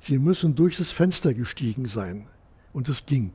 Sie 0.00 0.18
müssen 0.18 0.54
durch 0.54 0.78
das 0.78 0.90
Fenster 0.90 1.34
gestiegen 1.34 1.84
sein. 1.84 2.26
Und 2.72 2.88
es 2.88 3.04
ging. 3.04 3.32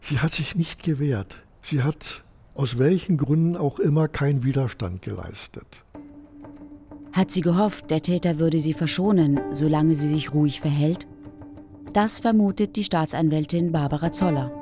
Sie 0.00 0.18
hat 0.18 0.32
sich 0.32 0.56
nicht 0.56 0.82
gewehrt. 0.82 1.44
Sie 1.60 1.84
hat 1.84 2.24
aus 2.54 2.78
welchen 2.78 3.16
Gründen 3.16 3.56
auch 3.56 3.78
immer 3.78 4.08
keinen 4.08 4.42
Widerstand 4.42 5.00
geleistet. 5.00 5.84
Hat 7.12 7.30
sie 7.30 7.40
gehofft, 7.40 7.88
der 7.92 8.02
Täter 8.02 8.40
würde 8.40 8.58
sie 8.58 8.74
verschonen, 8.74 9.38
solange 9.52 9.94
sie 9.94 10.08
sich 10.08 10.34
ruhig 10.34 10.60
verhält? 10.60 11.06
Das 11.92 12.18
vermutet 12.18 12.74
die 12.74 12.84
Staatsanwältin 12.84 13.70
Barbara 13.70 14.10
Zoller. 14.10 14.61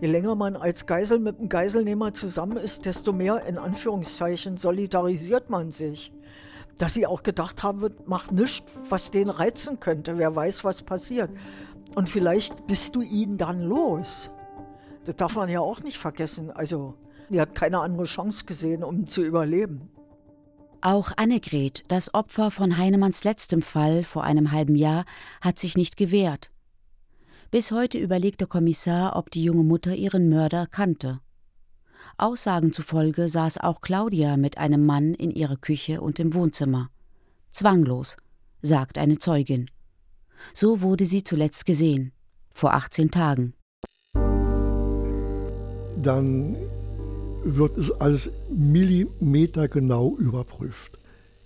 Je 0.00 0.08
länger 0.08 0.34
man 0.34 0.56
als 0.56 0.86
Geisel 0.86 1.18
mit 1.18 1.38
dem 1.38 1.50
Geiselnehmer 1.50 2.14
zusammen 2.14 2.56
ist, 2.56 2.86
desto 2.86 3.12
mehr 3.12 3.44
in 3.44 3.58
Anführungszeichen 3.58 4.56
solidarisiert 4.56 5.50
man 5.50 5.70
sich. 5.70 6.10
Dass 6.78 6.94
sie 6.94 7.06
auch 7.06 7.22
gedacht 7.22 7.62
haben 7.62 7.82
wird, 7.82 8.08
mach 8.08 8.30
nichts, 8.30 8.72
was 8.88 9.10
den 9.10 9.28
reizen 9.28 9.78
könnte. 9.78 10.16
Wer 10.16 10.34
weiß, 10.34 10.64
was 10.64 10.82
passiert. 10.82 11.30
Und 11.94 12.08
vielleicht 12.08 12.66
bist 12.66 12.96
du 12.96 13.02
ihn 13.02 13.36
dann 13.36 13.60
los. 13.60 14.30
Das 15.04 15.16
darf 15.16 15.36
man 15.36 15.50
ja 15.50 15.60
auch 15.60 15.82
nicht 15.82 15.98
vergessen. 15.98 16.50
Also, 16.50 16.94
die 17.28 17.38
hat 17.38 17.54
keine 17.54 17.80
andere 17.80 18.04
Chance 18.04 18.46
gesehen, 18.46 18.82
um 18.82 19.06
zu 19.06 19.22
überleben. 19.22 19.90
Auch 20.80 21.12
Annegret, 21.16 21.84
das 21.88 22.14
Opfer 22.14 22.50
von 22.50 22.78
Heinemanns 22.78 23.24
letztem 23.24 23.60
Fall 23.60 24.02
vor 24.02 24.24
einem 24.24 24.50
halben 24.50 24.76
Jahr, 24.76 25.04
hat 25.42 25.58
sich 25.58 25.76
nicht 25.76 25.98
gewehrt. 25.98 26.50
Bis 27.50 27.72
heute 27.72 27.98
überlegt 27.98 28.40
der 28.40 28.46
Kommissar, 28.46 29.16
ob 29.16 29.32
die 29.32 29.42
junge 29.42 29.64
Mutter 29.64 29.96
ihren 29.96 30.28
Mörder 30.28 30.68
kannte. 30.68 31.18
Aussagen 32.16 32.72
zufolge 32.72 33.28
saß 33.28 33.58
auch 33.58 33.80
Claudia 33.80 34.36
mit 34.36 34.56
einem 34.56 34.86
Mann 34.86 35.14
in 35.14 35.32
ihrer 35.32 35.56
Küche 35.56 36.00
und 36.00 36.20
im 36.20 36.32
Wohnzimmer. 36.32 36.90
Zwanglos, 37.50 38.16
sagt 38.62 38.98
eine 38.98 39.18
Zeugin. 39.18 39.68
So 40.54 40.80
wurde 40.80 41.04
sie 41.04 41.24
zuletzt 41.24 41.66
gesehen, 41.66 42.12
vor 42.52 42.72
18 42.74 43.10
Tagen. 43.10 43.54
Dann 46.00 46.54
wird 47.42 47.76
es 47.76 47.90
alles 48.00 48.30
millimetergenau 48.48 50.16
überprüft 50.16 50.99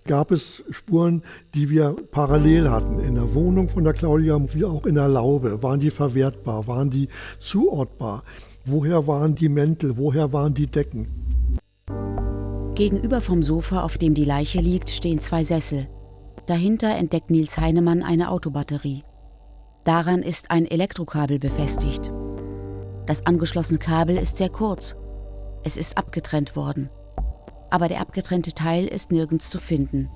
gab 0.05 0.31
es 0.31 0.63
Spuren, 0.71 1.23
die 1.55 1.71
wir 1.71 1.97
parallel 2.11 2.71
hatten. 2.71 3.01
In 3.01 3.15
der 3.15 3.35
Wohnung 3.35 3.69
von 3.69 3.85
der 3.85 3.95
Claudia 3.95 4.39
wie 4.53 4.65
auch 4.65 4.87
in 4.87 4.95
der 4.95 5.09
Laube. 5.09 5.63
Waren 5.63 5.81
die 5.81 5.91
verwertbar? 5.91 6.67
Waren 6.67 6.91
die 6.91 7.09
zuortbar? 7.41 8.23
Woher 8.65 9.07
waren 9.07 9.35
die 9.35 9.49
Mäntel? 9.49 9.97
Woher 9.97 10.33
waren 10.33 10.55
die 10.55 10.67
Decken? 10.67 11.07
Gegenüber 12.75 13.21
vom 13.21 13.43
Sofa, 13.43 13.83
auf 13.83 13.99
dem 13.99 14.15
die 14.15 14.25
Leiche 14.25 14.61
liegt, 14.61 14.91
stehen 14.91 15.21
zwei 15.21 15.45
Sessel. 15.45 15.87
Dahinter 16.47 16.95
entdeckt 16.97 17.31
Nils 17.31 17.57
Heinemann 17.57 18.03
eine 18.03 18.31
Autobatterie. 18.31 19.05
Daran 19.85 20.23
ist 20.23 20.51
ein 20.51 20.67
Elektrokabel 20.67 21.39
befestigt. 21.39 22.11
Das 23.07 23.27
angeschlossene 23.27 23.79
Kabel 23.79 24.17
ist 24.17 24.39
sehr 24.39 24.49
kurz. 24.49 24.97
Es 25.63 25.77
ist 25.77 25.97
abgetrennt 25.97 26.57
worden. 26.57 26.89
Aber 27.75 27.89
der 27.89 28.01
abgetrennte 28.01 28.53
Teil 28.53 28.87
ist 28.87 29.11
nirgends 29.11 29.51
zu 29.51 29.59
finden. 29.59 30.09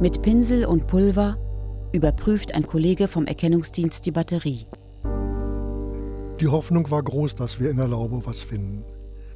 Mit 0.00 0.22
Pinsel 0.22 0.64
und 0.64 0.86
Pulver 0.86 1.36
überprüft 1.92 2.54
ein 2.54 2.66
Kollege 2.66 3.06
vom 3.06 3.26
Erkennungsdienst 3.26 4.06
die 4.06 4.10
Batterie. 4.10 4.64
Die 6.40 6.48
Hoffnung 6.48 6.90
war 6.90 7.02
groß, 7.02 7.34
dass 7.34 7.60
wir 7.60 7.68
in 7.70 7.76
der 7.76 7.88
Laube 7.88 8.24
was 8.24 8.40
finden. 8.40 8.82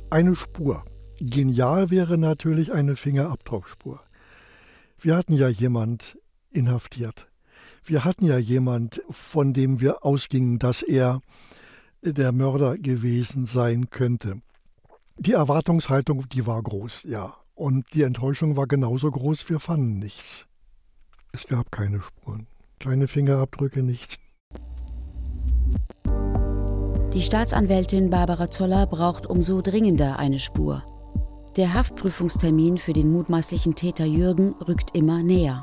Eine 0.09 0.35
Spur. 0.35 0.83
Genial 1.21 1.91
wäre 1.91 2.17
natürlich 2.17 2.73
eine 2.73 2.97
Fingerabdruckspur. 2.97 4.01
Wir 4.99 5.19
hatten 5.19 5.35
ja 5.35 5.49
jemand 5.49 6.17
inhaftiert. 6.51 7.29
Wir 7.85 8.07
hatten 8.07 8.25
ja 8.25 8.39
jemand, 8.39 9.03
von 9.11 9.53
dem 9.53 9.83
wir 9.83 10.03
ausgingen, 10.03 10.59
dass 10.59 10.81
er 10.81 11.21
der 12.01 12.33
Mörder 12.33 12.79
gewesen 12.79 13.45
sein 13.45 13.91
könnte. 13.91 14.41
Die 15.19 15.33
Erwartungshaltung, 15.33 16.29
die 16.29 16.47
war 16.47 16.63
groß, 16.63 17.05
ja. 17.05 17.35
Und 17.55 17.87
die 17.95 18.03
Enttäuschung 18.03 18.57
war 18.57 18.67
genauso 18.67 19.11
groß, 19.11 19.49
wir 19.49 19.61
fanden 19.61 19.99
nichts. 19.99 20.47
Es 21.33 21.47
gab 21.47 21.71
keine 21.71 22.01
Spuren, 22.01 22.49
keine 22.81 23.07
Fingerabdrücke, 23.07 23.83
nichts. 23.83 24.19
Die 27.15 27.23
Staatsanwältin 27.23 28.11
Barbara 28.11 28.51
Zoller 28.51 28.87
braucht 28.87 29.27
umso 29.27 29.61
dringender 29.63 30.19
eine 30.19 30.41
Spur. 30.41 30.83
Der 31.57 31.73
Haftprüfungstermin 31.73 32.79
für 32.79 32.93
den 32.93 33.13
mutmaßlichen 33.13 33.77
Täter 33.77 34.05
Jürgen 34.05 34.55
rückt 34.67 34.97
immer 34.97 35.23
näher. 35.23 35.63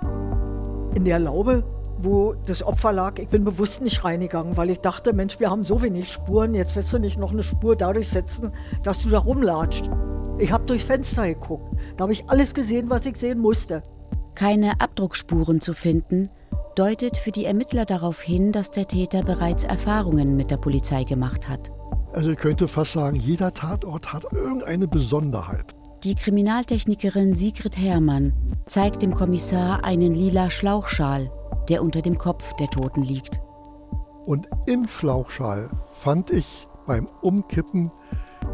In 0.96 1.04
der 1.04 1.20
Laube, 1.20 1.66
wo 2.04 2.34
das 2.46 2.64
Opfer 2.64 2.92
lag, 2.94 3.20
ich 3.20 3.28
bin 3.28 3.44
bewusst 3.44 3.82
nicht 3.82 4.04
reingegangen, 4.04 4.58
weil 4.58 4.70
ich 4.70 4.80
dachte, 4.80 5.14
Mensch, 5.14 5.40
wir 5.40 5.50
haben 5.50 5.64
so 5.64 5.82
wenig 5.82 6.12
Spuren, 6.12 6.54
jetzt 6.54 6.76
wirst 6.76 6.94
du 6.94 7.00
nicht 7.00 7.18
noch 7.18 7.32
eine 7.32 7.44
Spur 7.44 7.76
dadurch 7.76 8.10
setzen, 8.10 8.52
dass 8.84 9.00
du 9.00 9.10
da 9.10 9.20
rumlatscht. 9.20 9.90
Ich 10.40 10.52
habe 10.52 10.66
durchs 10.66 10.86
Fenster 10.86 11.28
geguckt. 11.28 11.76
Da 11.98 12.04
habe 12.04 12.14
ich 12.14 12.30
alles 12.30 12.54
gesehen, 12.54 12.90
was 12.90 13.06
ich 13.06 13.18
sehen 13.18 13.40
musste. 13.40 13.84
Keine 14.36 14.80
Abdruckspuren 14.80 15.62
zu 15.62 15.74
finden, 15.74 16.30
deutet 16.76 17.18
für 17.18 17.32
die 17.32 17.46
Ermittler 17.46 17.86
darauf 17.86 18.22
hin, 18.22 18.52
dass 18.52 18.72
der 18.72 18.88
Täter 18.88 19.24
bereits 19.24 19.66
Erfahrungen 19.66 20.36
mit 20.36 20.52
der 20.52 20.58
Polizei 20.58 21.04
gemacht 21.04 21.48
hat. 21.48 21.72
Also 22.14 22.32
ich 22.32 22.38
könnte 22.38 22.68
fast 22.68 22.94
sagen, 22.94 23.16
jeder 23.16 23.54
Tatort 23.54 24.12
hat 24.12 24.24
irgendeine 24.34 24.88
Besonderheit. 24.88 25.76
Die 26.04 26.16
Kriminaltechnikerin 26.16 27.36
Sigrid 27.36 27.78
Herrmann 27.78 28.34
zeigt 28.66 29.04
dem 29.04 29.14
Kommissar 29.14 29.84
einen 29.84 30.14
lila 30.14 30.50
Schlauchschal, 30.50 31.30
der 31.72 31.82
unter 31.82 32.02
dem 32.02 32.18
Kopf 32.18 32.54
der 32.58 32.68
Toten 32.68 33.02
liegt. 33.02 33.40
Und 34.26 34.50
im 34.66 34.90
Schlauchschal 34.90 35.70
fand 35.94 36.30
ich 36.30 36.68
beim 36.86 37.08
Umkippen 37.22 37.90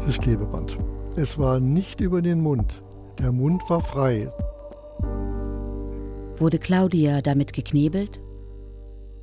das 0.06 0.18
Klebeband. 0.18 0.78
Es 1.16 1.36
war 1.36 1.58
nicht 1.58 2.00
über 2.00 2.22
den 2.22 2.40
Mund. 2.40 2.84
Der 3.18 3.32
Mund 3.32 3.68
war 3.68 3.80
frei. 3.80 4.32
Wurde 6.38 6.60
Claudia 6.60 7.20
damit 7.20 7.52
geknebelt? 7.52 8.20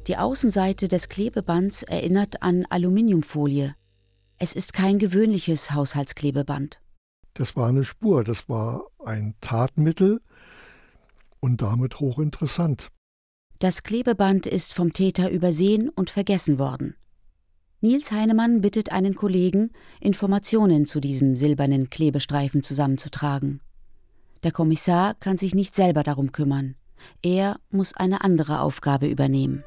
Die 0.07 0.17
Außenseite 0.17 0.89
des 0.89 1.07
Klebebands 1.07 1.83
erinnert 1.83 2.43
an 2.43 2.65
Aluminiumfolie. 2.69 3.75
Es 4.37 4.51
ist 4.51 4.73
kein 4.73 4.99
gewöhnliches 4.99 5.71
Haushaltsklebeband. 5.71 6.81
Das 7.33 7.55
war 7.55 7.69
eine 7.69 7.85
Spur, 7.85 8.25
das 8.25 8.49
war 8.49 8.87
ein 9.05 9.35
Tatmittel 9.39 10.19
und 11.39 11.61
damit 11.61 12.01
hochinteressant. 12.01 12.91
Das 13.59 13.83
Klebeband 13.83 14.47
ist 14.47 14.73
vom 14.73 14.91
Täter 14.91 15.31
übersehen 15.31 15.89
und 15.89 16.09
vergessen 16.09 16.59
worden. 16.59 16.95
Nils 17.79 18.11
Heinemann 18.11 18.61
bittet 18.61 18.91
einen 18.91 19.15
Kollegen, 19.15 19.71
Informationen 20.01 20.85
zu 20.85 20.99
diesem 20.99 21.35
silbernen 21.35 21.89
Klebestreifen 21.89 22.63
zusammenzutragen. 22.63 23.61
Der 24.43 24.51
Kommissar 24.51 25.13
kann 25.15 25.37
sich 25.37 25.55
nicht 25.55 25.73
selber 25.73 26.03
darum 26.03 26.31
kümmern. 26.31 26.75
Er 27.21 27.57
muss 27.69 27.93
eine 27.95 28.23
andere 28.23 28.59
Aufgabe 28.59 29.07
übernehmen. 29.07 29.63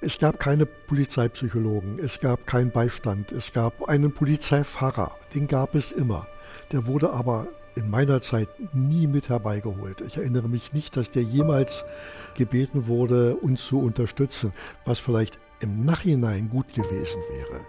Es 0.00 0.18
gab 0.18 0.38
keine 0.38 0.66
Polizeipsychologen, 0.66 1.98
es 1.98 2.20
gab 2.20 2.46
keinen 2.46 2.70
Beistand, 2.70 3.32
es 3.32 3.54
gab 3.54 3.88
einen 3.88 4.12
Polizeifahrer, 4.12 5.16
den 5.34 5.46
gab 5.46 5.74
es 5.74 5.92
immer. 5.92 6.26
Der 6.72 6.86
wurde 6.86 7.10
aber 7.10 7.48
in 7.76 7.90
meiner 7.90 8.20
Zeit 8.20 8.48
nie 8.72 9.06
mit 9.06 9.28
herbeigeholt. 9.28 10.00
Ich 10.00 10.16
erinnere 10.16 10.48
mich 10.48 10.72
nicht, 10.72 10.96
dass 10.96 11.10
der 11.10 11.22
jemals 11.22 11.84
gebeten 12.34 12.86
wurde, 12.86 13.36
uns 13.36 13.64
zu 13.66 13.78
unterstützen, 13.78 14.52
was 14.84 14.98
vielleicht 14.98 15.38
im 15.60 15.84
Nachhinein 15.84 16.48
gut 16.48 16.72
gewesen 16.72 17.22
wäre. 17.30 17.60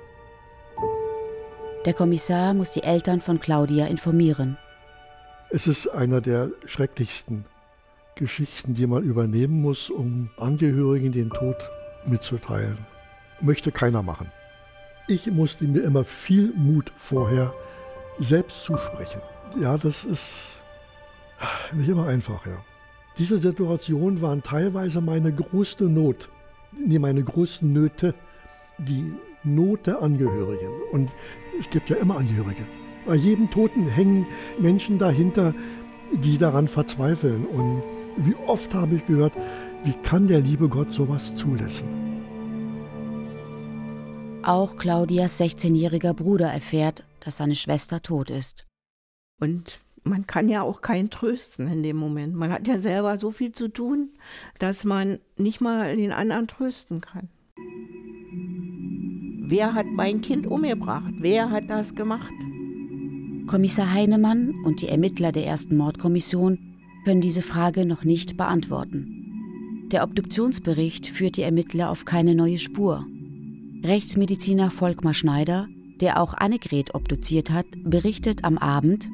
Der 1.85 1.93
Kommissar 1.93 2.53
muss 2.53 2.71
die 2.71 2.83
Eltern 2.83 3.21
von 3.21 3.39
Claudia 3.39 3.85
informieren. 3.87 4.57
Es 5.51 5.67
ist 5.67 5.87
einer 5.87 6.19
der 6.19 6.49
schrecklichsten 6.65 7.45
Geschichten, 8.15 8.73
die 8.73 8.87
man 8.87 9.03
übernehmen 9.03 9.61
muss, 9.61 9.89
um 9.89 10.29
Angehörigen 10.37 11.11
den 11.11 11.29
Tod 11.29 11.69
mitzuteilen. 12.05 12.77
Möchte 13.41 13.71
keiner 13.71 14.01
machen. 14.01 14.31
Ich 15.07 15.27
musste 15.27 15.65
mir 15.65 15.83
immer 15.83 16.03
viel 16.03 16.51
Mut 16.55 16.91
vorher 16.95 17.53
selbst 18.17 18.63
zusprechen. 18.63 19.21
Ja, 19.59 19.77
das 19.77 20.05
ist 20.05 20.61
nicht 21.73 21.89
immer 21.89 22.07
einfach, 22.07 22.45
ja. 22.45 22.63
Diese 23.17 23.37
Situationen 23.37 24.21
waren 24.21 24.43
teilweise 24.43 24.99
meine 24.99 25.33
größte 25.33 25.85
Not, 25.85 26.29
nee, 26.73 26.99
meine 26.99 27.23
größten 27.23 27.71
Nöte, 27.71 28.13
die 28.77 29.13
Not 29.43 29.87
der 29.87 30.01
Angehörigen. 30.01 30.71
Und 30.91 31.11
es 31.57 31.69
gibt 31.69 31.89
ja 31.89 31.95
immer 31.97 32.17
Angehörige. 32.17 32.65
Bei 33.05 33.15
jedem 33.15 33.49
Toten 33.51 33.87
hängen 33.87 34.25
Menschen 34.59 34.97
dahinter, 34.97 35.53
die 36.11 36.37
daran 36.37 36.67
verzweifeln. 36.67 37.45
Und 37.45 37.83
wie 38.17 38.35
oft 38.47 38.73
habe 38.73 38.95
ich 38.95 39.05
gehört, 39.05 39.33
wie 39.83 39.93
kann 39.93 40.27
der 40.27 40.41
liebe 40.41 40.67
Gott 40.67 40.91
sowas 40.91 41.33
zulassen? 41.35 41.87
Auch 44.43 44.75
Claudias 44.75 45.39
16-jähriger 45.39 46.13
Bruder 46.13 46.51
erfährt, 46.51 47.03
dass 47.19 47.37
seine 47.37 47.55
Schwester 47.55 48.01
tot 48.01 48.29
ist. 48.29 48.65
Und 49.39 49.79
man 50.03 50.27
kann 50.27 50.49
ja 50.49 50.61
auch 50.61 50.81
keinen 50.81 51.09
trösten 51.09 51.67
in 51.67 51.83
dem 51.83 51.97
Moment. 51.97 52.35
Man 52.35 52.51
hat 52.51 52.67
ja 52.67 52.79
selber 52.79 53.17
so 53.17 53.31
viel 53.31 53.51
zu 53.51 53.67
tun, 53.67 54.09
dass 54.59 54.83
man 54.83 55.19
nicht 55.37 55.61
mal 55.61 55.95
den 55.95 56.11
anderen 56.11 56.47
trösten 56.47 57.01
kann. 57.01 57.29
Wer 59.47 59.73
hat 59.73 59.85
mein 59.87 60.21
Kind 60.21 60.47
umgebracht? 60.47 61.13
Wer 61.19 61.51
hat 61.51 61.69
das 61.69 61.93
gemacht? 61.95 62.33
Kommissar 63.47 63.91
Heinemann 63.91 64.55
und 64.65 64.81
die 64.81 64.87
Ermittler 64.87 65.31
der 65.31 65.45
ersten 65.45 65.77
Mordkommission 65.77 66.57
können 67.05 67.21
diese 67.21 67.43
Frage 67.43 67.85
noch 67.85 68.03
nicht 68.03 68.37
beantworten. 68.37 69.87
Der 69.91 70.03
Obduktionsbericht 70.03 71.07
führt 71.07 71.37
die 71.37 71.43
Ermittler 71.43 71.91
auf 71.91 72.05
keine 72.05 72.33
neue 72.33 72.57
Spur. 72.57 73.05
Rechtsmediziner 73.83 74.71
Volkmar 74.71 75.13
Schneider, 75.13 75.67
der 76.01 76.19
auch 76.19 76.33
Annegret 76.33 76.95
obduziert 76.95 77.51
hat, 77.51 77.67
berichtet 77.83 78.43
am 78.43 78.57
Abend, 78.57 79.09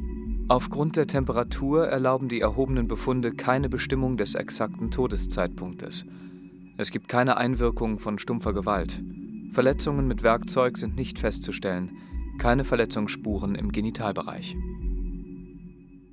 Aufgrund 0.51 0.97
der 0.97 1.07
Temperatur 1.07 1.87
erlauben 1.87 2.27
die 2.27 2.41
erhobenen 2.41 2.89
Befunde 2.89 3.31
keine 3.31 3.69
Bestimmung 3.69 4.17
des 4.17 4.35
exakten 4.35 4.91
Todeszeitpunktes. 4.91 6.03
Es 6.75 6.91
gibt 6.91 7.07
keine 7.07 7.37
Einwirkung 7.37 7.99
von 7.99 8.19
stumpfer 8.19 8.51
Gewalt. 8.51 9.01
Verletzungen 9.53 10.09
mit 10.09 10.23
Werkzeug 10.23 10.77
sind 10.77 10.97
nicht 10.97 11.19
festzustellen, 11.19 11.95
keine 12.37 12.65
Verletzungsspuren 12.65 13.55
im 13.55 13.71
Genitalbereich. 13.71 14.57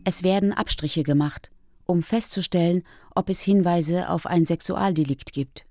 Es 0.04 0.22
werden 0.22 0.52
Abstriche 0.52 1.02
gemacht, 1.02 1.50
um 1.84 2.04
festzustellen, 2.04 2.84
ob 3.16 3.30
es 3.30 3.40
Hinweise 3.40 4.08
auf 4.08 4.24
ein 4.24 4.44
Sexualdelikt 4.44 5.32
gibt. 5.32 5.64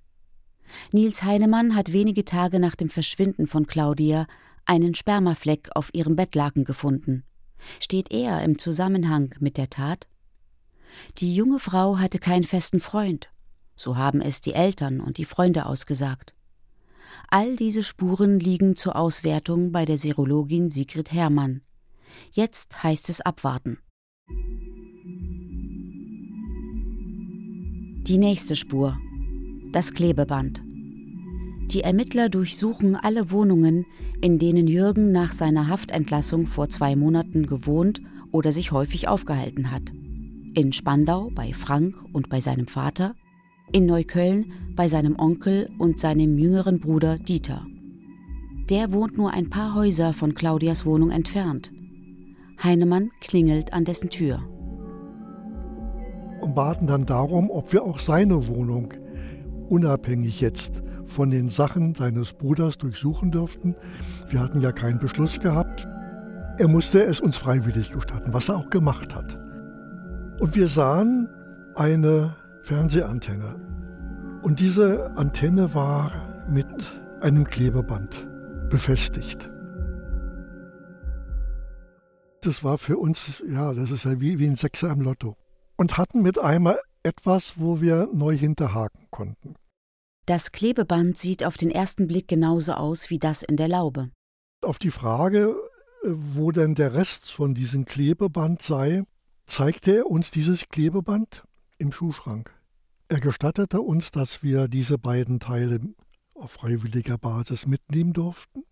Nils 0.91 1.23
Heinemann 1.23 1.73
hat 1.73 1.93
wenige 1.93 2.25
Tage 2.25 2.60
nach 2.60 2.75
dem 2.75 2.89
Verschwinden 2.89 3.47
von 3.47 3.65
Claudia 3.65 4.27
einen 4.65 4.93
Spermafleck 4.93 5.69
auf 5.73 5.89
ihrem 5.93 6.17
Bettlaken 6.17 6.65
gefunden. 6.65 7.23
Steht 7.80 8.12
er 8.12 8.43
im 8.43 8.58
Zusammenhang 8.58 9.36
mit 9.39 9.58
der 9.58 9.70
Tat? 9.70 10.08
Die 11.17 11.36
junge 11.36 11.60
Frau 11.60 12.00
hatte 12.00 12.20
keinen 12.20 12.43
festen 12.43 12.80
Freund, 12.80 13.30
so 13.76 13.98
haben 13.98 14.22
es 14.22 14.41
die 14.41 14.54
Eltern 14.54 15.00
und 15.00 15.17
die 15.17 15.26
Freunde 15.26 15.65
ausgesagt. 15.65 16.34
All 17.30 17.56
diese 17.56 17.84
Spuren 17.84 18.39
liegen 18.39 18.76
zur 18.76 18.96
Auswertung 18.96 19.72
bei 19.72 19.86
der 19.86 19.98
Serologin 19.98 20.72
Sigrid 20.72 21.12
Herrmann. 21.12 21.62
Jetzt 22.32 22.84
heißt 22.84 23.10
es 23.10 23.22
abwarten. 23.22 23.80
Die 28.08 28.17
nächste 28.17 28.56
Spur. 28.56 28.98
Das 29.74 29.93
Klebeband. 29.93 30.62
Die 31.71 31.82
Ermittler 31.82 32.30
durchsuchen 32.30 32.95
alle 32.95 33.30
Wohnungen, 33.30 33.86
in 34.21 34.39
denen 34.39 34.67
Jürgen 34.67 35.12
nach 35.12 35.34
seiner 35.34 35.67
Haftentlassung 35.67 36.47
vor 36.47 36.69
zwei 36.69 36.95
Monaten 36.95 37.45
gewohnt 37.45 38.01
oder 38.32 38.53
sich 38.53 38.71
häufig 38.71 39.10
aufgehalten 39.10 39.69
hat. 39.69 39.91
In 40.53 40.71
Spandau 40.71 41.30
bei 41.36 41.51
Frank 41.53 41.95
und 42.13 42.30
bei 42.30 42.39
seinem 42.39 42.67
Vater, 42.67 43.15
in 43.73 43.86
Neukölln 43.86 44.53
bei 44.77 44.88
seinem 44.88 45.19
Onkel 45.19 45.69
und 45.77 45.99
seinem 45.99 46.38
jüngeren 46.38 46.80
Bruder 46.80 47.17
Dieter. 47.17 47.65
Der 48.69 48.93
wohnt 48.93 49.17
nur 49.17 49.32
ein 49.32 49.49
paar 49.49 49.75
Häuser 49.75 50.13
von 50.13 50.36
Claudias 50.36 50.86
Wohnung 50.86 51.12
entfernt. 51.12 51.71
Heinemann 52.63 53.12
klingelt 53.19 53.73
an 53.73 53.84
dessen 53.84 54.10
Tür. 54.10 54.41
Und 56.39 56.56
baten 56.56 56.88
dann 56.88 57.06
darum, 57.06 57.49
ob 57.49 57.73
wir 57.73 57.84
auch 57.84 57.99
seine 57.99 58.47
Wohnung 58.47 58.93
unabhängig 59.69 60.39
jetzt 60.39 60.82
von 61.08 61.30
den 61.30 61.50
Sachen 61.50 61.96
seines 61.96 62.34
Bruders 62.34 62.78
durchsuchen 62.78 63.32
dürften. 63.32 63.76
Wir 64.30 64.39
hatten 64.39 64.62
ja 64.62 64.72
keinen 64.72 65.00
Beschluss 65.00 65.39
gehabt. 65.39 65.88
Er 66.58 66.67
musste 66.67 67.04
es 67.04 67.20
uns 67.20 67.38
freiwillig 67.38 67.91
gestatten, 67.91 68.34
was 68.34 68.50
er 68.50 68.58
auch 68.58 68.70
gemacht 68.70 69.15
hat. 69.15 69.39
Und 70.39 70.56
wir 70.56 70.67
sahen 70.67 71.30
eine 71.76 72.36
Fernsehantenne. 72.62 73.56
Und 74.41 74.60
diese 74.60 75.12
Antenne 75.15 75.74
war 75.74 76.12
mit 76.50 76.67
einem 77.22 77.46
Klebeband 77.46 78.28
befestigt. 78.70 79.50
Das 82.41 82.63
war 82.63 82.78
für 82.78 82.98
uns, 82.98 83.41
ja, 83.48 83.74
das 83.74 83.91
ist 83.91 84.06
ja 84.06 84.20
wie, 84.20 84.39
wie 84.39 84.48
ein 84.48 84.56
Sechser 84.56 84.91
im 84.91 85.02
Lotto. 85.02 85.36
Und 85.76 85.98
hatten 85.98 86.22
mit 86.22 86.39
einmal 86.39 86.80
etwas, 87.04 87.54
wo 87.58 87.82
wir 87.82 88.10
neu 88.13 88.36
hinterhaken 88.36 89.08
konnten. 89.12 89.56
Das 90.28 90.52
Klebeband 90.52 91.18
sieht 91.18 91.46
auf 91.46 91.56
den 91.56 91.72
ersten 91.72 92.06
Blick 92.06 92.28
genauso 92.28 92.74
aus 92.74 93.10
wie 93.10 93.18
das 93.18 93.44
in 93.44 93.56
der 93.56 93.70
Laube. 93.70 94.12
Auf 94.62 94.78
die 94.78 94.92
Frage, 94.92 95.56
äh, 96.04 96.10
wo 96.10 96.52
denn 96.52 96.76
der 96.76 96.94
Rest 96.94 97.32
von 97.32 97.54
diesem 97.54 97.86
Klebeband 97.86 98.62
sei, 98.62 99.04
zeigte 99.46 100.00
er 100.00 100.08
uns 100.08 100.30
dieses 100.30 100.68
Klebeband 100.68 101.46
im 101.78 101.94
Schuhschrank. 101.94 102.54
Er 103.08 103.22
gestattete 103.22 103.80
uns, 103.80 104.12
dass 104.12 104.44
wir 104.44 104.68
diese 104.68 104.98
beiden 104.98 105.40
Teile 105.40 105.80
auf 106.34 106.52
freiwilliger 106.52 107.18
Basis 107.18 107.66
mitnehmen 107.66 108.12
durften. 108.12 108.63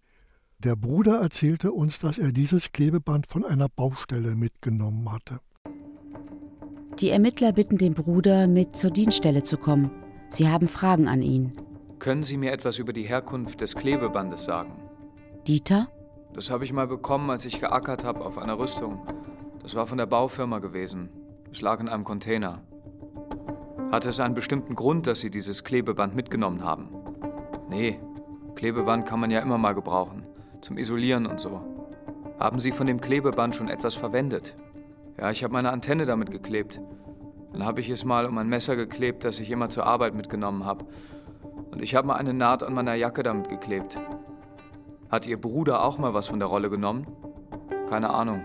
Der 0.60 0.76
Bruder 0.76 1.22
erzählte 1.22 1.72
uns, 1.72 2.00
dass 2.00 2.18
er 2.18 2.34
dieses 2.34 2.74
Klebeband 2.74 3.28
von 3.32 3.46
einer 3.46 3.70
Baustelle 3.70 4.36
mitgenommen 4.36 5.10
hatte. 5.10 5.40
Die 7.00 7.12
Ermittler 7.12 7.54
bitten 7.54 7.78
den 7.78 7.94
Bruder, 7.94 8.48
mit 8.48 8.76
zur 8.76 8.92
Dienststelle 8.92 9.44
zu 9.44 9.56
kommen. 9.58 10.05
Sie 10.36 10.50
haben 10.50 10.68
Fragen 10.68 11.08
an 11.08 11.22
ihn. 11.22 11.54
Können 11.98 12.24
Sie 12.24 12.36
mir 12.36 12.52
etwas 12.52 12.78
über 12.78 12.92
die 12.92 13.04
Herkunft 13.04 13.62
des 13.62 13.74
Klebebandes 13.74 14.44
sagen? 14.44 14.74
Dieter? 15.48 15.88
Das 16.34 16.52
habe 16.52 16.66
ich 16.66 16.74
mal 16.74 16.88
bekommen, 16.88 17.30
als 17.30 17.46
ich 17.46 17.62
geackert 17.62 18.04
habe 18.04 18.26
auf 18.26 18.38
einer 18.38 18.60
Rüstung. 18.60 19.00
Das 19.64 19.76
war 19.76 19.88
von 19.88 19.98
der 19.98 20.08
Baufirma 20.08 20.60
gewesen. 20.60 21.10
Es 21.54 21.62
lag 21.62 21.80
in 21.80 21.88
einem 21.88 22.04
Container. 22.04 22.62
Hatte 23.94 24.10
es 24.10 24.20
einen 24.20 24.34
bestimmten 24.34 24.76
Grund, 24.76 25.08
dass 25.08 25.22
Sie 25.22 25.30
dieses 25.30 25.64
Klebeband 25.64 26.16
mitgenommen 26.16 26.66
haben? 26.66 26.90
Nee, 27.70 27.98
Klebeband 28.56 29.06
kann 29.06 29.22
man 29.22 29.32
ja 29.32 29.40
immer 29.40 29.58
mal 29.58 29.74
gebrauchen. 29.74 30.28
Zum 30.60 30.78
Isolieren 30.78 31.28
und 31.28 31.40
so. 31.40 31.62
Haben 32.40 32.60
Sie 32.60 32.74
von 32.74 32.88
dem 32.88 33.00
Klebeband 33.00 33.56
schon 33.56 33.70
etwas 33.70 33.96
verwendet? 33.96 34.58
Ja, 35.18 35.32
ich 35.32 35.46
habe 35.46 35.54
meine 35.54 35.72
Antenne 35.72 36.06
damit 36.06 36.30
geklebt. 36.30 36.82
Dann 37.56 37.66
habe 37.66 37.80
ich 37.80 37.90
es 37.90 38.04
mal 38.04 38.26
um 38.26 38.38
ein 38.38 38.50
Messer 38.50 38.76
geklebt, 38.76 39.24
das 39.24 39.40
ich 39.40 39.50
immer 39.50 39.70
zur 39.70 39.86
Arbeit 39.86 40.14
mitgenommen 40.14 40.66
habe. 40.66 40.86
Und 41.72 41.82
ich 41.82 41.96
habe 41.96 42.08
mal 42.08 42.18
eine 42.18 42.34
Naht 42.34 42.64
an 42.64 42.74
meiner 42.74 42.96
Jacke 42.96 43.24
damit 43.24 43.48
geklebt. 43.48 43.98
Hat 45.10 45.26
Ihr 45.26 45.40
Bruder 45.40 45.82
auch 45.82 45.98
mal 45.98 46.14
was 46.14 46.28
von 46.28 46.40
der 46.40 46.50
Rolle 46.50 46.70
genommen? 46.70 47.08
Keine 47.88 48.10
Ahnung. 48.10 48.42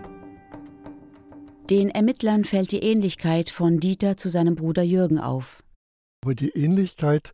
Den 1.69 1.89
Ermittlern 1.89 2.45
fällt 2.45 2.71
die 2.71 2.83
Ähnlichkeit 2.83 3.49
von 3.49 3.81
Dieter 3.81 4.15
zu 4.15 4.29
seinem 4.29 4.55
Bruder 4.55 4.81
Jürgen 4.81 5.19
auf. 5.19 5.61
Aber 6.23 6.33
die 6.33 6.51
Ähnlichkeit 6.51 7.33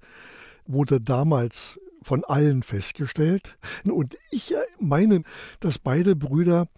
wurde 0.66 1.00
damals 1.00 1.80
von 2.02 2.24
allen 2.24 2.64
festgestellt. 2.64 3.60
Und 3.84 4.18
ich 4.32 4.56
meine, 4.80 5.22
dass 5.60 5.78
beide 5.78 6.16
Brüder 6.16 6.70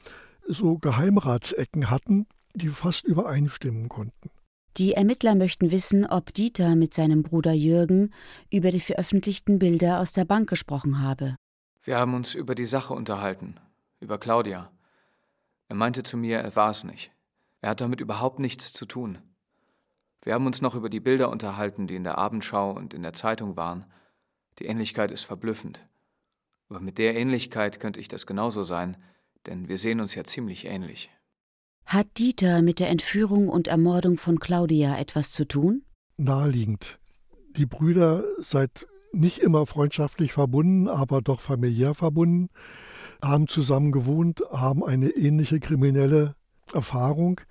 so 0.46 0.78
Geheimratsecken 0.78 1.90
hatten, 1.90 2.28
die 2.54 2.68
fast 2.68 3.06
übereinstimmen 3.06 3.88
konnten. 3.88 4.30
Die 4.78 4.94
Ermittler 4.94 5.36
möchten 5.36 5.72
wissen, 5.72 6.06
ob 6.06 6.34
Dieter 6.34 6.76
mit 6.76 6.94
seinem 6.94 7.24
Bruder 7.24 7.52
Jürgen 7.52 8.14
über 8.52 8.72
die 8.72 8.80
veröffentlichten 8.80 9.60
Bilder 9.60 10.00
aus 10.00 10.14
der 10.14 10.26
Bank 10.26 10.50
gesprochen 10.50 11.02
habe. 11.02 11.36
Wir 11.84 11.98
haben 11.98 12.14
uns 12.14 12.36
über 12.36 12.56
die 12.56 12.66
Sache 12.66 12.94
unterhalten, 12.94 13.56
über 14.00 14.18
Claudia. 14.18 14.72
Er 15.68 15.76
meinte 15.76 16.04
zu 16.04 16.18
mir, 16.18 16.40
er 16.40 16.56
war 16.56 16.72
es 16.72 16.84
nicht. 16.84 17.12
Er 17.62 17.72
hat 17.72 17.82
damit 17.82 18.00
überhaupt 18.00 18.40
nichts 18.40 18.72
zu 18.72 18.86
tun. 18.86 19.18
Wir 20.22 20.34
haben 20.34 20.46
uns 20.46 20.62
noch 20.62 20.76
über 20.76 20.90
die 20.90 21.00
Bilder 21.00 21.30
unterhalten, 21.30 21.88
die 21.88 21.96
in 21.96 22.04
der 22.04 22.18
Abendschau 22.18 22.72
und 22.72 22.94
in 22.94 23.04
der 23.04 23.14
Zeitung 23.14 23.56
waren. 23.56 23.86
Die 24.60 24.66
Ähnlichkeit 24.66 25.12
ist 25.12 25.24
verblüffend. 25.24 25.86
Aber 26.70 26.80
mit 26.80 26.98
der 26.98 27.16
Ähnlichkeit 27.16 27.80
könnte 27.80 28.00
ich 28.00 28.08
das 28.08 28.28
genauso 28.28 28.64
sein, 28.64 28.98
denn 29.46 29.68
wir 29.68 29.78
sehen 29.78 30.02
uns 30.02 30.16
ja 30.16 30.24
ziemlich 30.24 30.66
ähnlich. 30.66 31.10
Hat 31.90 32.20
Dieter 32.20 32.62
mit 32.62 32.80
der 32.80 32.90
Entführung 32.90 33.50
und 33.50 33.68
Ermordung 33.68 34.20
von 34.20 34.40
Claudia 34.40 35.00
etwas 35.00 35.32
zu 35.32 35.44
tun? 35.44 35.82
Naheliegend. 36.18 37.00
Die 37.58 37.66
Brüder 37.66 38.24
seid 38.38 38.86
nicht 39.12 39.40
immer 39.40 39.66
freundschaftlich 39.66 40.32
verbunden, 40.32 40.88
aber 40.88 41.24
doch 41.24 41.42
familiär 41.42 41.96
verbunden, 41.96 42.50
haben 43.24 43.48
zusammen 43.48 43.92
gewohnt, 43.92 44.44
haben 44.52 44.86
eine 44.86 45.10
ähnliche 45.10 45.60
kriminelle 45.60 46.36
Erfahrung, 46.76 47.42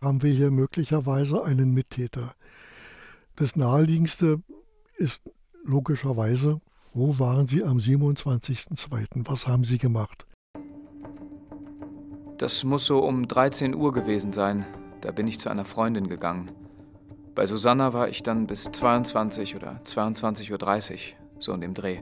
haben 0.00 0.22
wir 0.22 0.32
hier 0.32 0.50
möglicherweise 0.50 1.44
einen 1.44 1.74
Mittäter. 1.74 2.34
Das 3.34 3.56
Naheliegendste 3.56 4.40
ist 4.96 5.28
logischerweise, 5.64 6.62
wo 6.94 7.18
waren 7.18 7.46
Sie 7.46 7.62
am 7.62 7.76
27.02.? 7.76 9.28
Was 9.28 9.46
haben 9.46 9.64
Sie 9.64 9.76
gemacht? 9.76 10.25
Das 12.38 12.64
muss 12.64 12.84
so 12.84 12.98
um 12.98 13.26
13 13.26 13.74
Uhr 13.74 13.94
gewesen 13.94 14.30
sein. 14.30 14.66
Da 15.00 15.10
bin 15.10 15.26
ich 15.26 15.40
zu 15.40 15.48
einer 15.48 15.64
Freundin 15.64 16.06
gegangen. 16.06 16.50
Bei 17.34 17.46
Susanna 17.46 17.94
war 17.94 18.08
ich 18.08 18.22
dann 18.22 18.46
bis 18.46 18.64
22 18.64 19.56
oder 19.56 19.80
22.30 19.84 20.92
Uhr, 20.92 20.98
so 21.38 21.54
in 21.54 21.62
dem 21.62 21.72
Dreh. 21.72 22.00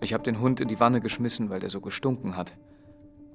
Ich 0.00 0.14
habe 0.14 0.22
den 0.22 0.40
Hund 0.40 0.60
in 0.60 0.68
die 0.68 0.78
Wanne 0.78 1.00
geschmissen, 1.00 1.50
weil 1.50 1.58
der 1.58 1.70
so 1.70 1.80
gestunken 1.80 2.36
hat. 2.36 2.56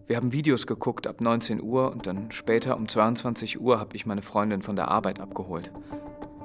Wir 0.07 0.15
haben 0.15 0.31
Videos 0.31 0.67
geguckt 0.67 1.05
ab 1.05 1.19
19 1.19 1.61
Uhr 1.61 1.91
und 1.91 2.07
dann 2.07 2.31
später 2.31 2.77
um 2.77 2.87
22 2.87 3.59
Uhr 3.59 3.79
habe 3.79 3.95
ich 3.97 4.05
meine 4.05 4.21
Freundin 4.21 4.61
von 4.61 4.77
der 4.77 4.87
Arbeit 4.87 5.19
abgeholt. 5.19 5.73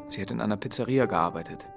Sie 0.09 0.21
hat 0.21 0.33
in 0.33 0.41
einer 0.41 0.57
Pizzeria 0.57 1.07
gearbeitet. 1.07 1.69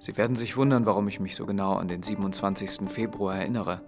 Sie 0.00 0.16
werden 0.16 0.34
sich 0.34 0.56
wundern, 0.56 0.84
warum 0.84 1.06
ich 1.06 1.20
mich 1.20 1.36
so 1.36 1.46
genau 1.46 1.74
an 1.74 1.86
den 1.86 2.02
27. 2.02 2.90
Februar 2.90 3.36
erinnere. 3.36 3.82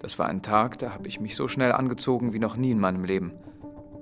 Das 0.00 0.18
war 0.18 0.26
ein 0.26 0.42
Tag, 0.42 0.78
da 0.78 0.92
habe 0.92 1.08
ich 1.08 1.20
mich 1.20 1.34
so 1.34 1.48
schnell 1.48 1.72
angezogen 1.72 2.32
wie 2.32 2.38
noch 2.38 2.56
nie 2.56 2.70
in 2.70 2.78
meinem 2.78 3.04
Leben. 3.04 3.32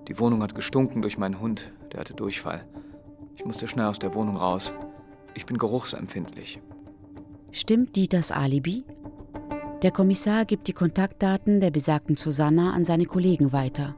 Die 0.09 0.19
Wohnung 0.19 0.43
hat 0.43 0.55
gestunken 0.55 1.03
durch 1.03 1.19
meinen 1.19 1.41
Hund, 1.41 1.73
der 1.93 2.01
hatte 2.01 2.15
Durchfall. 2.15 2.65
Ich 3.35 3.45
musste 3.45 3.67
schnell 3.67 3.87
aus 3.87 3.99
der 3.99 4.15
Wohnung 4.15 4.37
raus. 4.37 4.73
Ich 5.35 5.47
bin 5.47 5.59
geruchsempfindlich. 5.59 6.61
Stimmt 7.51 7.97
Dieters 7.97 8.31
Alibi? 8.31 8.85
Der 9.83 9.91
Kommissar 9.91 10.45
gibt 10.45 10.69
die 10.69 10.73
Kontaktdaten 10.73 11.61
der 11.61 11.71
besagten 11.71 12.17
Susanna 12.17 12.73
an 12.73 12.85
seine 12.85 13.05
Kollegen 13.05 13.53
weiter. 13.53 13.95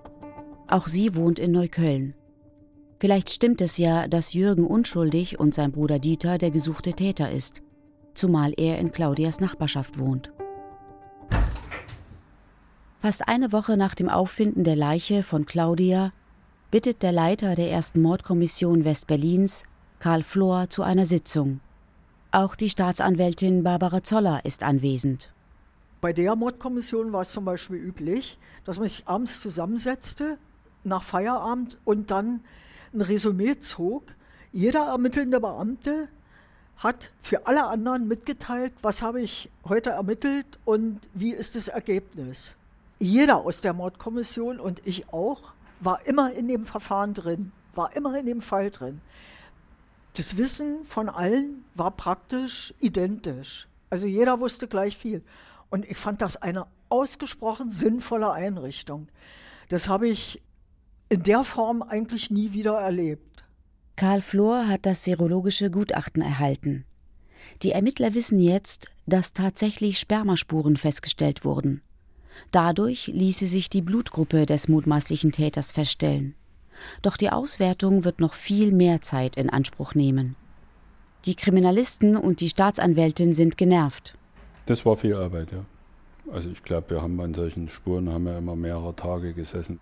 Auch 0.66 0.86
sie 0.88 1.14
wohnt 1.14 1.38
in 1.38 1.52
Neukölln. 1.52 2.14
Vielleicht 3.00 3.30
stimmt 3.30 3.60
es 3.60 3.78
ja, 3.78 4.08
dass 4.08 4.32
Jürgen 4.32 4.66
unschuldig 4.66 5.38
und 5.38 5.54
sein 5.54 5.70
Bruder 5.70 5.98
Dieter 5.98 6.36
der 6.36 6.50
gesuchte 6.50 6.92
Täter 6.92 7.30
ist, 7.30 7.62
zumal 8.14 8.52
er 8.56 8.78
in 8.78 8.90
Claudias 8.90 9.40
Nachbarschaft 9.40 9.98
wohnt. 9.98 10.32
Fast 13.00 13.28
eine 13.28 13.52
Woche 13.52 13.76
nach 13.76 13.94
dem 13.94 14.08
Auffinden 14.08 14.64
der 14.64 14.74
Leiche 14.74 15.22
von 15.22 15.46
Claudia 15.46 16.12
bittet 16.72 17.04
der 17.04 17.12
Leiter 17.12 17.54
der 17.54 17.70
ersten 17.70 18.02
Mordkommission 18.02 18.84
Westberlins, 18.84 19.62
Karl 20.00 20.24
Flor, 20.24 20.68
zu 20.68 20.82
einer 20.82 21.06
Sitzung. 21.06 21.60
Auch 22.32 22.56
die 22.56 22.68
Staatsanwältin 22.68 23.62
Barbara 23.62 24.02
Zoller 24.02 24.44
ist 24.44 24.64
anwesend. 24.64 25.32
Bei 26.00 26.12
der 26.12 26.34
Mordkommission 26.34 27.12
war 27.12 27.22
es 27.22 27.30
zum 27.30 27.44
Beispiel 27.44 27.76
üblich, 27.76 28.36
dass 28.64 28.80
man 28.80 28.88
sich 28.88 29.06
abends 29.06 29.40
zusammensetzte, 29.40 30.36
nach 30.82 31.04
Feierabend 31.04 31.78
und 31.84 32.10
dann 32.10 32.40
ein 32.92 33.02
Resümee 33.02 33.60
zog. 33.60 34.02
Jeder 34.50 34.86
ermittelnde 34.86 35.38
Beamte 35.38 36.08
hat 36.78 37.12
für 37.22 37.46
alle 37.46 37.68
anderen 37.68 38.08
mitgeteilt, 38.08 38.72
was 38.82 39.02
habe 39.02 39.20
ich 39.20 39.50
heute 39.68 39.90
ermittelt 39.90 40.46
und 40.64 40.98
wie 41.14 41.32
ist 41.32 41.54
das 41.54 41.68
Ergebnis 41.68 42.57
jeder 42.98 43.38
aus 43.38 43.60
der 43.60 43.72
Mordkommission 43.72 44.60
und 44.60 44.86
ich 44.86 45.12
auch, 45.12 45.52
war 45.80 46.06
immer 46.06 46.32
in 46.32 46.48
dem 46.48 46.64
Verfahren 46.64 47.14
drin, 47.14 47.52
war 47.74 47.94
immer 47.94 48.18
in 48.18 48.26
dem 48.26 48.40
Fall 48.40 48.70
drin. 48.70 49.00
Das 50.14 50.36
Wissen 50.36 50.84
von 50.84 51.08
allen 51.08 51.64
war 51.74 51.92
praktisch 51.92 52.74
identisch. 52.80 53.68
Also 53.90 54.06
jeder 54.06 54.40
wusste 54.40 54.66
gleich 54.66 54.96
viel. 54.96 55.22
Und 55.70 55.88
ich 55.88 55.96
fand 55.96 56.22
das 56.22 56.36
eine 56.36 56.66
ausgesprochen 56.88 57.70
sinnvolle 57.70 58.32
Einrichtung. 58.32 59.08
Das 59.68 59.88
habe 59.88 60.08
ich 60.08 60.42
in 61.08 61.22
der 61.22 61.44
Form 61.44 61.82
eigentlich 61.82 62.30
nie 62.30 62.52
wieder 62.52 62.78
erlebt. 62.78 63.44
Karl 63.96 64.22
Flor 64.22 64.66
hat 64.66 64.86
das 64.86 65.04
serologische 65.04 65.70
Gutachten 65.70 66.22
erhalten. 66.22 66.84
Die 67.62 67.72
Ermittler 67.72 68.14
wissen 68.14 68.38
jetzt, 68.38 68.90
dass 69.06 69.32
tatsächlich 69.32 69.98
Spermaspuren 69.98 70.76
festgestellt 70.76 71.44
wurden. 71.44 71.82
Dadurch 72.50 73.08
ließe 73.08 73.46
sich 73.46 73.70
die 73.70 73.82
Blutgruppe 73.82 74.46
des 74.46 74.68
mutmaßlichen 74.68 75.32
Täters 75.32 75.72
feststellen. 75.72 76.34
Doch 77.02 77.16
die 77.16 77.30
Auswertung 77.30 78.04
wird 78.04 78.20
noch 78.20 78.34
viel 78.34 78.72
mehr 78.72 79.02
Zeit 79.02 79.36
in 79.36 79.50
Anspruch 79.50 79.94
nehmen. 79.94 80.36
Die 81.24 81.34
Kriminalisten 81.34 82.16
und 82.16 82.40
die 82.40 82.48
Staatsanwältin 82.48 83.34
sind 83.34 83.56
genervt. 83.56 84.14
Das 84.66 84.86
war 84.86 84.96
viel 84.96 85.14
Arbeit, 85.14 85.50
ja. 85.52 85.64
Also 86.32 86.50
ich 86.50 86.62
glaube, 86.62 86.90
wir 86.90 87.02
haben 87.02 87.20
an 87.20 87.34
solchen 87.34 87.68
Spuren 87.68 88.10
haben 88.10 88.24
wir 88.24 88.36
immer 88.36 88.54
mehrere 88.54 88.94
Tage 88.94 89.32
gesessen. 89.32 89.80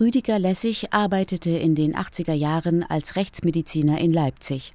Rüdiger 0.00 0.38
Lessig 0.38 0.92
arbeitete 0.92 1.50
in 1.50 1.74
den 1.74 1.94
80er 1.94 2.32
Jahren 2.32 2.82
als 2.82 3.16
Rechtsmediziner 3.16 4.00
in 4.00 4.12
Leipzig. 4.12 4.74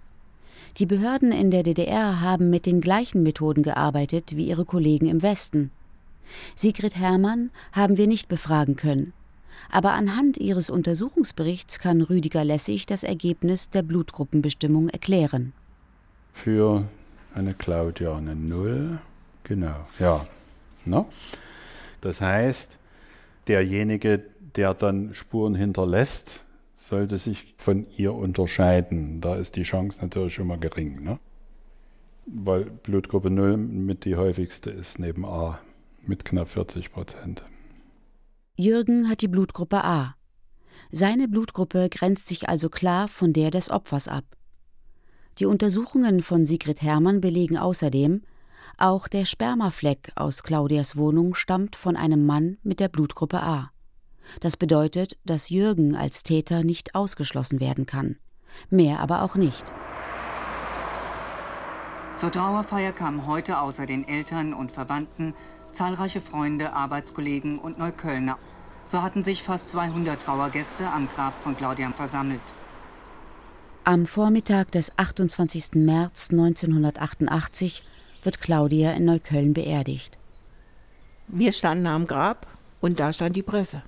Die 0.77 0.85
Behörden 0.85 1.31
in 1.31 1.51
der 1.51 1.63
DDR 1.63 2.21
haben 2.21 2.49
mit 2.49 2.65
den 2.65 2.79
gleichen 2.79 3.23
Methoden 3.23 3.63
gearbeitet 3.63 4.37
wie 4.37 4.47
ihre 4.47 4.65
Kollegen 4.65 5.07
im 5.07 5.21
Westen. 5.21 5.71
Sigrid 6.55 6.95
Herrmann 6.95 7.51
haben 7.71 7.97
wir 7.97 8.07
nicht 8.07 8.27
befragen 8.27 8.75
können. 8.75 9.13
Aber 9.71 9.93
anhand 9.93 10.37
ihres 10.37 10.69
Untersuchungsberichts 10.69 11.79
kann 11.79 12.01
Rüdiger 12.01 12.43
Lessig 12.43 12.85
das 12.85 13.03
Ergebnis 13.03 13.69
der 13.69 13.83
Blutgruppenbestimmung 13.83 14.89
erklären. 14.89 15.53
Für 16.33 16.87
eine 17.33 17.53
Claudia 17.53 18.15
eine 18.15 18.35
Null. 18.35 18.99
Genau, 19.43 19.87
ja. 19.99 20.25
No? 20.85 21.09
Das 22.01 22.21
heißt, 22.21 22.77
derjenige, 23.47 24.23
der 24.55 24.73
dann 24.73 25.13
Spuren 25.13 25.55
hinterlässt, 25.55 26.43
sollte 26.75 27.17
sich 27.17 27.53
von 27.57 27.85
ihr 27.97 28.13
unterscheiden. 28.13 29.21
Da 29.21 29.35
ist 29.35 29.55
die 29.55 29.63
Chance 29.63 29.99
natürlich 30.01 30.39
mal 30.39 30.57
gering. 30.57 31.03
Ne? 31.03 31.19
Weil 32.25 32.65
Blutgruppe 32.65 33.29
0 33.29 33.57
mit 33.57 34.05
die 34.05 34.15
häufigste 34.15 34.71
ist 34.71 34.97
neben 34.97 35.25
A 35.25 35.59
mit 36.05 36.25
knapp 36.25 36.49
40 36.49 36.91
Prozent. 36.91 37.43
Jürgen 38.55 39.09
hat 39.09 39.21
die 39.21 39.27
Blutgruppe 39.27 39.83
A. 39.83 40.15
Seine 40.91 41.27
Blutgruppe 41.27 41.89
grenzt 41.89 42.27
sich 42.27 42.49
also 42.49 42.69
klar 42.69 43.07
von 43.07 43.33
der 43.33 43.51
des 43.51 43.69
Opfers 43.69 44.07
ab. 44.07 44.25
Die 45.37 45.45
Untersuchungen 45.45 46.21
von 46.21 46.45
Sigrid 46.45 46.81
Hermann 46.81 47.21
belegen 47.21 47.57
außerdem, 47.57 48.23
auch 48.77 49.07
der 49.07 49.25
Spermafleck 49.25 50.11
aus 50.15 50.43
Claudias 50.43 50.97
Wohnung 50.97 51.35
stammt 51.35 51.75
von 51.75 51.95
einem 51.95 52.25
Mann 52.25 52.57
mit 52.63 52.79
der 52.79 52.89
Blutgruppe 52.89 53.41
A. 53.41 53.71
Das 54.41 54.57
bedeutet, 54.57 55.17
dass 55.25 55.49
Jürgen 55.49 55.95
als 55.95 56.23
Täter 56.23 56.63
nicht 56.63 56.95
ausgeschlossen 56.95 57.59
werden 57.59 57.85
kann. 57.85 58.17
Mehr 58.69 58.99
aber 58.99 59.21
auch 59.23 59.35
nicht. 59.35 59.73
Zur 62.15 62.31
Trauerfeier 62.31 62.91
kamen 62.91 63.27
heute 63.27 63.59
außer 63.59 63.85
den 63.85 64.07
Eltern 64.07 64.53
und 64.53 64.71
Verwandten 64.71 65.33
zahlreiche 65.73 66.21
Freunde, 66.21 66.73
Arbeitskollegen 66.73 67.59
und 67.59 67.77
Neuköllner. 67.77 68.37
So 68.83 69.01
hatten 69.01 69.23
sich 69.23 69.43
fast 69.43 69.69
200 69.69 70.21
Trauergäste 70.21 70.89
am 70.89 71.07
Grab 71.09 71.33
von 71.43 71.55
Claudia 71.55 71.91
versammelt. 71.91 72.41
Am 73.83 74.05
Vormittag 74.05 74.71
des 74.71 74.97
28. 74.97 75.75
März 75.75 76.29
1988 76.31 77.83
wird 78.23 78.41
Claudia 78.41 78.91
in 78.93 79.05
Neukölln 79.05 79.53
beerdigt. 79.53 80.17
Wir 81.27 81.51
standen 81.51 81.87
am 81.87 82.07
Grab 82.07 82.47
und 82.81 82.99
da 82.99 83.13
stand 83.13 83.35
die 83.35 83.43
Presse. 83.43 83.83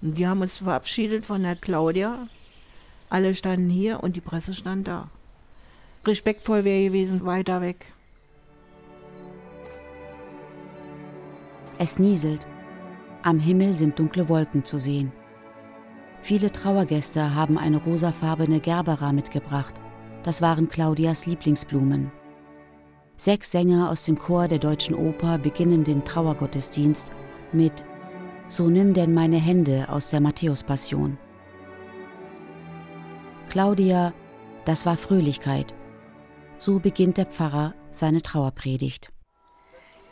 Und 0.00 0.16
wir 0.18 0.28
haben 0.28 0.40
uns 0.40 0.58
verabschiedet 0.58 1.24
von 1.24 1.42
der 1.42 1.56
Claudia. 1.56 2.26
Alle 3.08 3.34
standen 3.34 3.70
hier 3.70 4.02
und 4.02 4.16
die 4.16 4.20
Presse 4.20 4.54
stand 4.54 4.88
da. 4.88 5.08
Respektvoll 6.04 6.64
wäre 6.64 6.84
gewesen, 6.84 7.24
weiter 7.24 7.60
weg. 7.60 7.92
Es 11.82 11.98
nieselt. 11.98 12.46
Am 13.22 13.40
Himmel 13.40 13.76
sind 13.76 13.98
dunkle 13.98 14.28
Wolken 14.28 14.64
zu 14.64 14.78
sehen. 14.78 15.10
Viele 16.20 16.52
Trauergäste 16.52 17.34
haben 17.34 17.58
eine 17.58 17.78
rosafarbene 17.78 18.60
Gerbera 18.60 19.12
mitgebracht. 19.12 19.74
Das 20.22 20.40
waren 20.40 20.68
Claudias 20.68 21.26
Lieblingsblumen. 21.26 22.12
Sechs 23.16 23.50
Sänger 23.50 23.90
aus 23.90 24.04
dem 24.04 24.16
Chor 24.16 24.46
der 24.46 24.60
Deutschen 24.60 24.94
Oper 24.94 25.38
beginnen 25.38 25.82
den 25.82 26.04
Trauergottesdienst 26.04 27.12
mit 27.50 27.82
so 28.46 28.70
nimm 28.70 28.94
denn 28.94 29.12
meine 29.12 29.38
Hände 29.38 29.88
aus 29.88 30.10
der 30.10 30.20
Matthäus-Passion. 30.20 31.18
Claudia, 33.48 34.12
das 34.66 34.86
war 34.86 34.96
Fröhlichkeit. 34.96 35.74
So 36.58 36.78
beginnt 36.78 37.16
der 37.16 37.26
Pfarrer 37.26 37.74
seine 37.90 38.22
Trauerpredigt. 38.22 39.10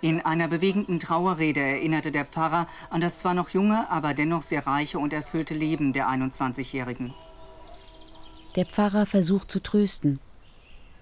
In 0.02 0.22
einer 0.22 0.48
bewegenden 0.48 0.98
Trauerrede 0.98 1.60
erinnerte 1.60 2.10
der 2.10 2.24
Pfarrer 2.24 2.66
an 2.88 3.02
das 3.02 3.18
zwar 3.18 3.34
noch 3.34 3.50
junge, 3.50 3.90
aber 3.90 4.14
dennoch 4.14 4.42
sehr 4.42 4.66
reiche 4.66 4.98
und 4.98 5.12
erfüllte 5.12 5.52
Leben 5.52 5.92
der 5.92 6.08
21-Jährigen. 6.08 7.12
Der 8.56 8.64
Pfarrer 8.64 9.04
versucht 9.04 9.50
zu 9.50 9.60
trösten. 9.62 10.18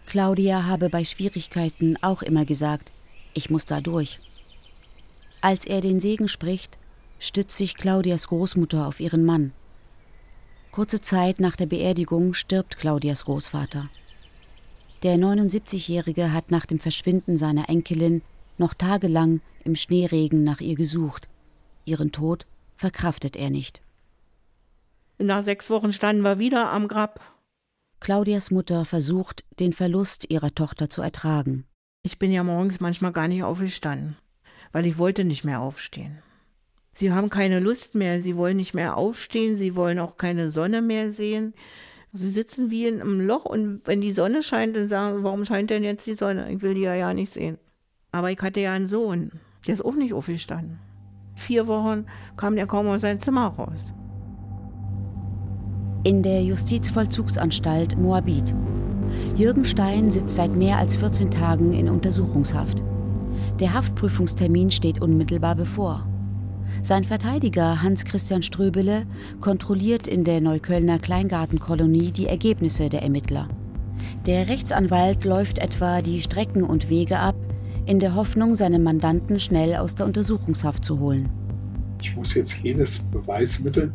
Claudia 0.06 0.64
habe 0.64 0.88
bei 0.88 1.04
Schwierigkeiten 1.04 1.96
auch 2.02 2.22
immer 2.22 2.44
gesagt, 2.44 2.92
ich 3.34 3.50
muss 3.50 3.66
da 3.66 3.80
durch. 3.80 4.18
Als 5.40 5.64
er 5.64 5.80
den 5.80 6.00
Segen 6.00 6.26
spricht, 6.26 6.76
stützt 7.20 7.56
sich 7.56 7.76
Claudias 7.76 8.26
Großmutter 8.28 8.86
auf 8.86 8.98
ihren 8.98 9.24
Mann. 9.24 9.52
Kurze 10.72 11.00
Zeit 11.00 11.38
nach 11.38 11.54
der 11.54 11.66
Beerdigung 11.66 12.34
stirbt 12.34 12.78
Claudias 12.78 13.24
Großvater. 13.26 13.88
Der 15.04 15.16
79-Jährige 15.16 16.32
hat 16.32 16.50
nach 16.50 16.66
dem 16.66 16.80
Verschwinden 16.80 17.36
seiner 17.36 17.68
Enkelin 17.68 18.22
noch 18.58 18.74
tagelang 18.74 19.40
im 19.64 19.76
Schneeregen 19.76 20.44
nach 20.44 20.60
ihr 20.60 20.76
gesucht. 20.76 21.28
Ihren 21.84 22.12
Tod 22.12 22.46
verkraftet 22.76 23.36
er 23.36 23.50
nicht. 23.50 23.82
Nach 25.18 25.42
sechs 25.42 25.68
Wochen 25.68 25.92
standen 25.92 26.22
wir 26.22 26.38
wieder 26.38 26.70
am 26.70 26.86
Grab. 26.86 27.20
Claudias 28.00 28.50
Mutter 28.50 28.84
versucht, 28.84 29.44
den 29.58 29.72
Verlust 29.72 30.30
ihrer 30.30 30.54
Tochter 30.54 30.88
zu 30.88 31.02
ertragen. 31.02 31.64
Ich 32.04 32.18
bin 32.18 32.32
ja 32.32 32.44
morgens 32.44 32.78
manchmal 32.78 33.12
gar 33.12 33.26
nicht 33.26 33.42
aufgestanden, 33.42 34.16
weil 34.70 34.86
ich 34.86 34.98
wollte 34.98 35.24
nicht 35.24 35.44
mehr 35.44 35.60
aufstehen. 35.60 36.18
Sie 36.94 37.12
haben 37.12 37.30
keine 37.30 37.60
Lust 37.60 37.94
mehr, 37.94 38.22
sie 38.22 38.36
wollen 38.36 38.56
nicht 38.56 38.74
mehr 38.74 38.96
aufstehen, 38.96 39.58
sie 39.58 39.74
wollen 39.74 39.98
auch 39.98 40.16
keine 40.16 40.50
Sonne 40.50 40.82
mehr 40.82 41.10
sehen. 41.12 41.54
Sie 42.12 42.30
sitzen 42.30 42.70
wie 42.70 42.86
in 42.86 43.00
einem 43.00 43.20
Loch 43.20 43.44
und 43.44 43.82
wenn 43.84 44.00
die 44.00 44.12
Sonne 44.12 44.42
scheint, 44.42 44.76
dann 44.76 44.88
sagen, 44.88 45.22
warum 45.24 45.44
scheint 45.44 45.70
denn 45.70 45.84
jetzt 45.84 46.06
die 46.06 46.14
Sonne? 46.14 46.50
Ich 46.52 46.62
will 46.62 46.74
die 46.74 46.80
ja, 46.82 46.94
ja 46.94 47.12
nicht 47.12 47.32
sehen. 47.32 47.58
Aber 48.12 48.30
ich 48.30 48.40
hatte 48.40 48.60
ja 48.60 48.72
einen 48.72 48.88
Sohn, 48.88 49.30
der 49.66 49.74
ist 49.74 49.84
auch 49.84 49.94
nicht 49.94 50.14
aufgestanden. 50.14 50.78
Vier 51.34 51.66
Wochen 51.66 52.06
kam 52.36 52.56
der 52.56 52.66
kaum 52.66 52.88
aus 52.88 53.02
seinem 53.02 53.20
Zimmer 53.20 53.46
raus. 53.46 53.94
In 56.04 56.22
der 56.22 56.42
Justizvollzugsanstalt 56.42 57.98
Moabit. 57.98 58.54
Jürgen 59.36 59.64
Stein 59.64 60.10
sitzt 60.10 60.36
seit 60.36 60.54
mehr 60.54 60.78
als 60.78 60.96
14 60.96 61.30
Tagen 61.30 61.72
in 61.72 61.88
Untersuchungshaft. 61.88 62.82
Der 63.60 63.74
Haftprüfungstermin 63.74 64.70
steht 64.70 65.00
unmittelbar 65.00 65.54
bevor. 65.54 66.06
Sein 66.82 67.04
Verteidiger 67.04 67.82
Hans-Christian 67.82 68.42
Ströbele 68.42 69.06
kontrolliert 69.40 70.06
in 70.06 70.24
der 70.24 70.40
Neuköllner 70.40 70.98
Kleingartenkolonie 70.98 72.12
die 72.12 72.26
Ergebnisse 72.26 72.88
der 72.88 73.02
Ermittler. 73.02 73.48
Der 74.26 74.48
Rechtsanwalt 74.48 75.24
läuft 75.24 75.58
etwa 75.58 76.02
die 76.02 76.20
Strecken 76.20 76.62
und 76.62 76.88
Wege 76.88 77.18
ab, 77.18 77.36
in 77.88 77.98
der 78.00 78.14
Hoffnung, 78.14 78.54
seinen 78.54 78.82
Mandanten 78.82 79.40
schnell 79.40 79.74
aus 79.74 79.94
der 79.94 80.04
Untersuchungshaft 80.04 80.84
zu 80.84 81.00
holen. 81.00 81.30
Ich 82.02 82.14
muss 82.14 82.34
jetzt 82.34 82.52
jedes 82.62 82.98
Beweismittel, 82.98 83.90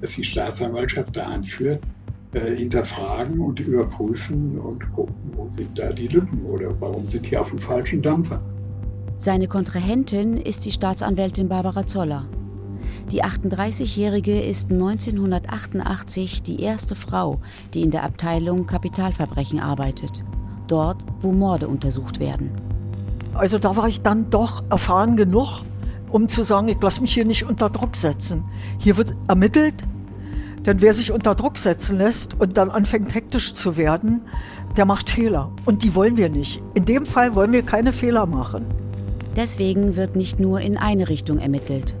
das 0.00 0.16
die 0.16 0.24
Staatsanwaltschaft 0.24 1.16
da 1.16 1.26
anführt, 1.26 1.80
äh, 2.32 2.56
hinterfragen 2.56 3.38
und 3.38 3.60
überprüfen 3.60 4.58
und 4.58 4.92
gucken, 4.92 5.14
wo 5.36 5.48
sind 5.50 5.78
da 5.78 5.92
die 5.92 6.08
Lücken 6.08 6.42
oder 6.44 6.74
warum 6.80 7.06
sind 7.06 7.30
die 7.30 7.36
auf 7.36 7.50
dem 7.50 7.60
falschen 7.60 8.02
Dampfer. 8.02 8.42
Seine 9.16 9.46
Kontrahentin 9.46 10.36
ist 10.36 10.64
die 10.64 10.72
Staatsanwältin 10.72 11.48
Barbara 11.48 11.86
Zoller. 11.86 12.26
Die 13.12 13.22
38-Jährige 13.22 14.40
ist 14.42 14.72
1988 14.72 16.42
die 16.42 16.60
erste 16.60 16.96
Frau, 16.96 17.38
die 17.74 17.82
in 17.82 17.92
der 17.92 18.02
Abteilung 18.02 18.66
Kapitalverbrechen 18.66 19.60
arbeitet. 19.60 20.24
Dort, 20.66 21.06
wo 21.22 21.30
Morde 21.30 21.68
untersucht 21.68 22.18
werden. 22.18 22.65
Also 23.36 23.58
da 23.58 23.76
war 23.76 23.88
ich 23.88 24.02
dann 24.02 24.30
doch 24.30 24.64
erfahren 24.70 25.16
genug, 25.16 25.60
um 26.10 26.28
zu 26.28 26.42
sagen, 26.42 26.68
ich 26.68 26.80
lasse 26.80 27.00
mich 27.00 27.12
hier 27.12 27.24
nicht 27.24 27.44
unter 27.44 27.70
Druck 27.70 27.96
setzen. 27.96 28.44
Hier 28.78 28.96
wird 28.96 29.14
ermittelt, 29.28 29.84
denn 30.64 30.80
wer 30.80 30.92
sich 30.92 31.12
unter 31.12 31.34
Druck 31.34 31.58
setzen 31.58 31.98
lässt 31.98 32.38
und 32.40 32.56
dann 32.56 32.70
anfängt 32.70 33.14
hektisch 33.14 33.54
zu 33.54 33.76
werden, 33.76 34.22
der 34.76 34.84
macht 34.84 35.10
Fehler. 35.10 35.52
Und 35.64 35.82
die 35.82 35.94
wollen 35.94 36.16
wir 36.16 36.28
nicht. 36.28 36.62
In 36.74 36.84
dem 36.84 37.06
Fall 37.06 37.34
wollen 37.34 37.52
wir 37.52 37.62
keine 37.62 37.92
Fehler 37.92 38.26
machen. 38.26 38.64
Deswegen 39.36 39.96
wird 39.96 40.16
nicht 40.16 40.40
nur 40.40 40.60
in 40.60 40.76
eine 40.76 41.08
Richtung 41.08 41.38
ermittelt. 41.38 41.94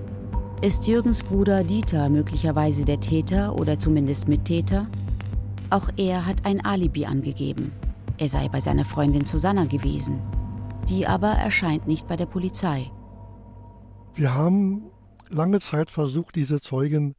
Ist 0.62 0.86
Jürgens 0.86 1.22
Bruder 1.22 1.64
Dieter 1.64 2.08
möglicherweise 2.08 2.84
der 2.84 3.00
Täter 3.00 3.54
oder 3.54 3.78
zumindest 3.78 4.26
Mittäter? 4.26 4.86
Auch 5.68 5.90
er 5.96 6.24
hat 6.24 6.36
ein 6.44 6.64
Alibi 6.64 7.04
angegeben. 7.04 7.72
Er 8.18 8.28
sei 8.28 8.48
bei 8.48 8.60
seiner 8.60 8.86
Freundin 8.86 9.26
Susanna 9.26 9.66
gewesen. 9.66 10.18
Die 10.88 11.06
aber 11.06 11.32
erscheint 11.32 11.86
nicht 11.86 12.06
bei 12.06 12.16
der 12.16 12.26
Polizei. 12.26 12.90
Wir 14.14 14.34
haben 14.34 14.90
lange 15.28 15.60
Zeit 15.60 15.90
versucht, 15.90 16.36
diese 16.36 16.60
Zeugin 16.60 17.16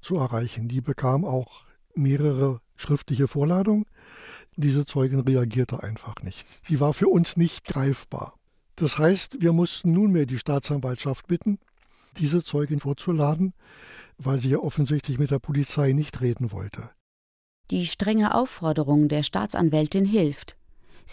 zu 0.00 0.16
erreichen. 0.16 0.68
Die 0.68 0.80
bekam 0.80 1.24
auch 1.24 1.64
mehrere 1.94 2.60
schriftliche 2.76 3.28
Vorladungen. 3.28 3.86
Diese 4.56 4.84
Zeugin 4.84 5.20
reagierte 5.20 5.82
einfach 5.82 6.22
nicht. 6.22 6.46
Sie 6.66 6.80
war 6.80 6.92
für 6.92 7.08
uns 7.08 7.36
nicht 7.36 7.66
greifbar. 7.66 8.34
Das 8.76 8.98
heißt, 8.98 9.40
wir 9.40 9.52
mussten 9.52 9.92
nunmehr 9.92 10.26
die 10.26 10.38
Staatsanwaltschaft 10.38 11.26
bitten, 11.26 11.58
diese 12.16 12.42
Zeugin 12.42 12.80
vorzuladen, 12.80 13.52
weil 14.18 14.38
sie 14.38 14.50
ja 14.50 14.58
offensichtlich 14.58 15.18
mit 15.18 15.30
der 15.30 15.38
Polizei 15.38 15.92
nicht 15.92 16.20
reden 16.20 16.52
wollte. 16.52 16.90
Die 17.70 17.86
strenge 17.86 18.34
Aufforderung 18.34 19.08
der 19.08 19.22
Staatsanwältin 19.22 20.04
hilft. 20.04 20.56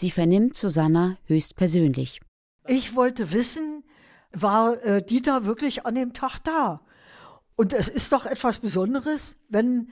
Sie 0.00 0.12
vernimmt 0.12 0.56
Susanna 0.56 1.18
höchstpersönlich. 1.24 2.20
Ich 2.68 2.94
wollte 2.94 3.32
wissen, 3.32 3.82
war 4.30 4.80
äh, 4.84 5.02
Dieter 5.04 5.44
wirklich 5.44 5.86
an 5.86 5.96
dem 5.96 6.12
Tag 6.12 6.38
da? 6.44 6.82
Und 7.56 7.72
es 7.72 7.88
ist 7.88 8.12
doch 8.12 8.24
etwas 8.24 8.58
Besonderes, 8.58 9.34
wenn 9.48 9.90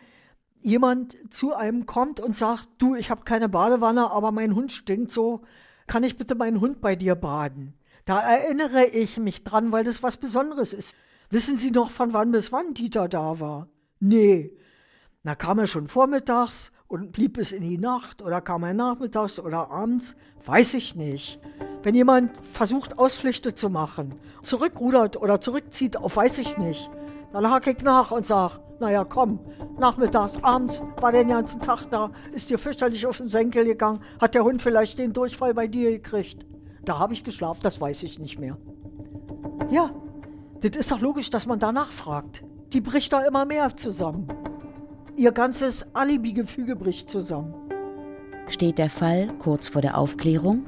jemand 0.61 1.19
zu 1.35 1.57
einem 1.57 1.87
kommt 1.87 2.21
und 2.21 2.37
sagt, 2.37 2.69
du, 2.79 2.95
ich 2.95 3.11
habe 3.11 3.25
keine 3.25 3.49
Badewanne, 3.49 4.13
aber 4.13 4.31
mein 4.31 4.55
Hund 4.55 4.71
stinkt 4.71 5.11
so, 5.11 5.43
kann 5.89 6.05
ich 6.05 6.17
bitte 6.17 6.37
meinen 6.37 6.61
Hund 6.61 6.81
bei 6.81 6.95
dir 6.95 7.17
baden? 7.17 7.75
Da 8.05 8.21
erinnere 8.21 8.85
ich 8.85 9.17
mich 9.17 9.43
dran, 9.43 9.73
weil 9.73 9.83
das 9.83 10.05
was 10.05 10.19
Besonderes 10.19 10.73
ist. 10.73 10.95
Wissen 11.31 11.57
Sie 11.57 11.73
noch, 11.73 11.91
von 11.91 12.13
wann 12.13 12.31
bis 12.31 12.53
wann 12.53 12.75
Dieter 12.75 13.09
da 13.09 13.41
war? 13.41 13.69
Nee. 13.99 14.57
Na, 15.25 15.35
kam 15.35 15.59
er 15.59 15.67
schon 15.67 15.89
vormittags 15.89 16.71
und 16.89 17.13
blieb 17.13 17.35
bis 17.35 17.53
in 17.53 17.63
die 17.63 17.79
Nacht 17.79 18.23
oder 18.23 18.41
kam 18.41 18.63
er 18.63 18.75
nachmittags 18.75 19.41
oder 19.41 19.71
abends? 19.71 20.17
Weiß 20.45 20.75
ich 20.75 20.95
nicht. 20.95 21.41
Wenn 21.83 21.95
jemand 21.95 22.33
versucht, 22.45 22.99
Ausflüchte 22.99 23.55
zu 23.55 23.71
machen, 23.71 24.15
zurückrudert 24.43 25.17
oder 25.21 25.41
zurückzieht, 25.41 25.97
auf 25.97 26.17
weiß 26.17 26.39
ich 26.39 26.59
nicht. 26.59 26.91
Dann 27.33 27.51
hake 27.51 27.73
ich 27.73 27.83
nach 27.83 28.13
und 28.13 28.25
sag, 28.25 28.61
naja, 28.81 29.05
komm, 29.05 29.41
nachmittags, 29.79 30.43
abends, 30.43 30.83
war 31.01 31.13
den 31.13 31.29
ganzen 31.29 31.61
Tag 31.61 31.87
da, 31.91 32.11
ist 32.33 32.51
dir 32.51 32.59
fürchterlich 32.59 33.07
auf 33.07 33.19
den 33.19 33.29
Senkel 33.29 33.65
gegangen, 33.65 34.01
hat 34.21 34.35
der 34.35 34.45
Hund 34.45 34.63
vielleicht 34.63 34.99
den 34.99 35.13
Durchfall 35.13 35.55
bei 35.55 35.67
dir 35.67 35.91
gekriegt. 35.93 36.47
Da 36.85 36.99
habe 36.99 37.13
ich 37.13 37.25
geschlafen, 37.25 37.61
das 37.63 37.81
weiß 37.81 38.05
ich 38.05 38.19
nicht 38.19 38.39
mehr. 38.39 38.57
Ja, 39.71 39.91
das 40.61 40.77
ist 40.77 40.91
doch 40.91 41.01
logisch, 41.01 41.31
dass 41.31 41.47
man 41.47 41.59
danach 41.59 41.91
fragt. 41.91 42.45
Die 42.73 42.81
bricht 42.81 43.13
da 43.13 43.23
immer 43.23 43.45
mehr 43.45 43.77
zusammen. 43.77 44.29
Ihr 45.19 45.33
ganzes 45.33 45.87
Alibi-Gefüge 45.95 46.77
bricht 46.77 47.09
zusammen. 47.09 47.55
Steht 48.49 48.77
der 48.77 48.91
Fall 48.91 49.29
kurz 49.39 49.67
vor 49.67 49.81
der 49.81 49.97
Aufklärung? 49.97 50.67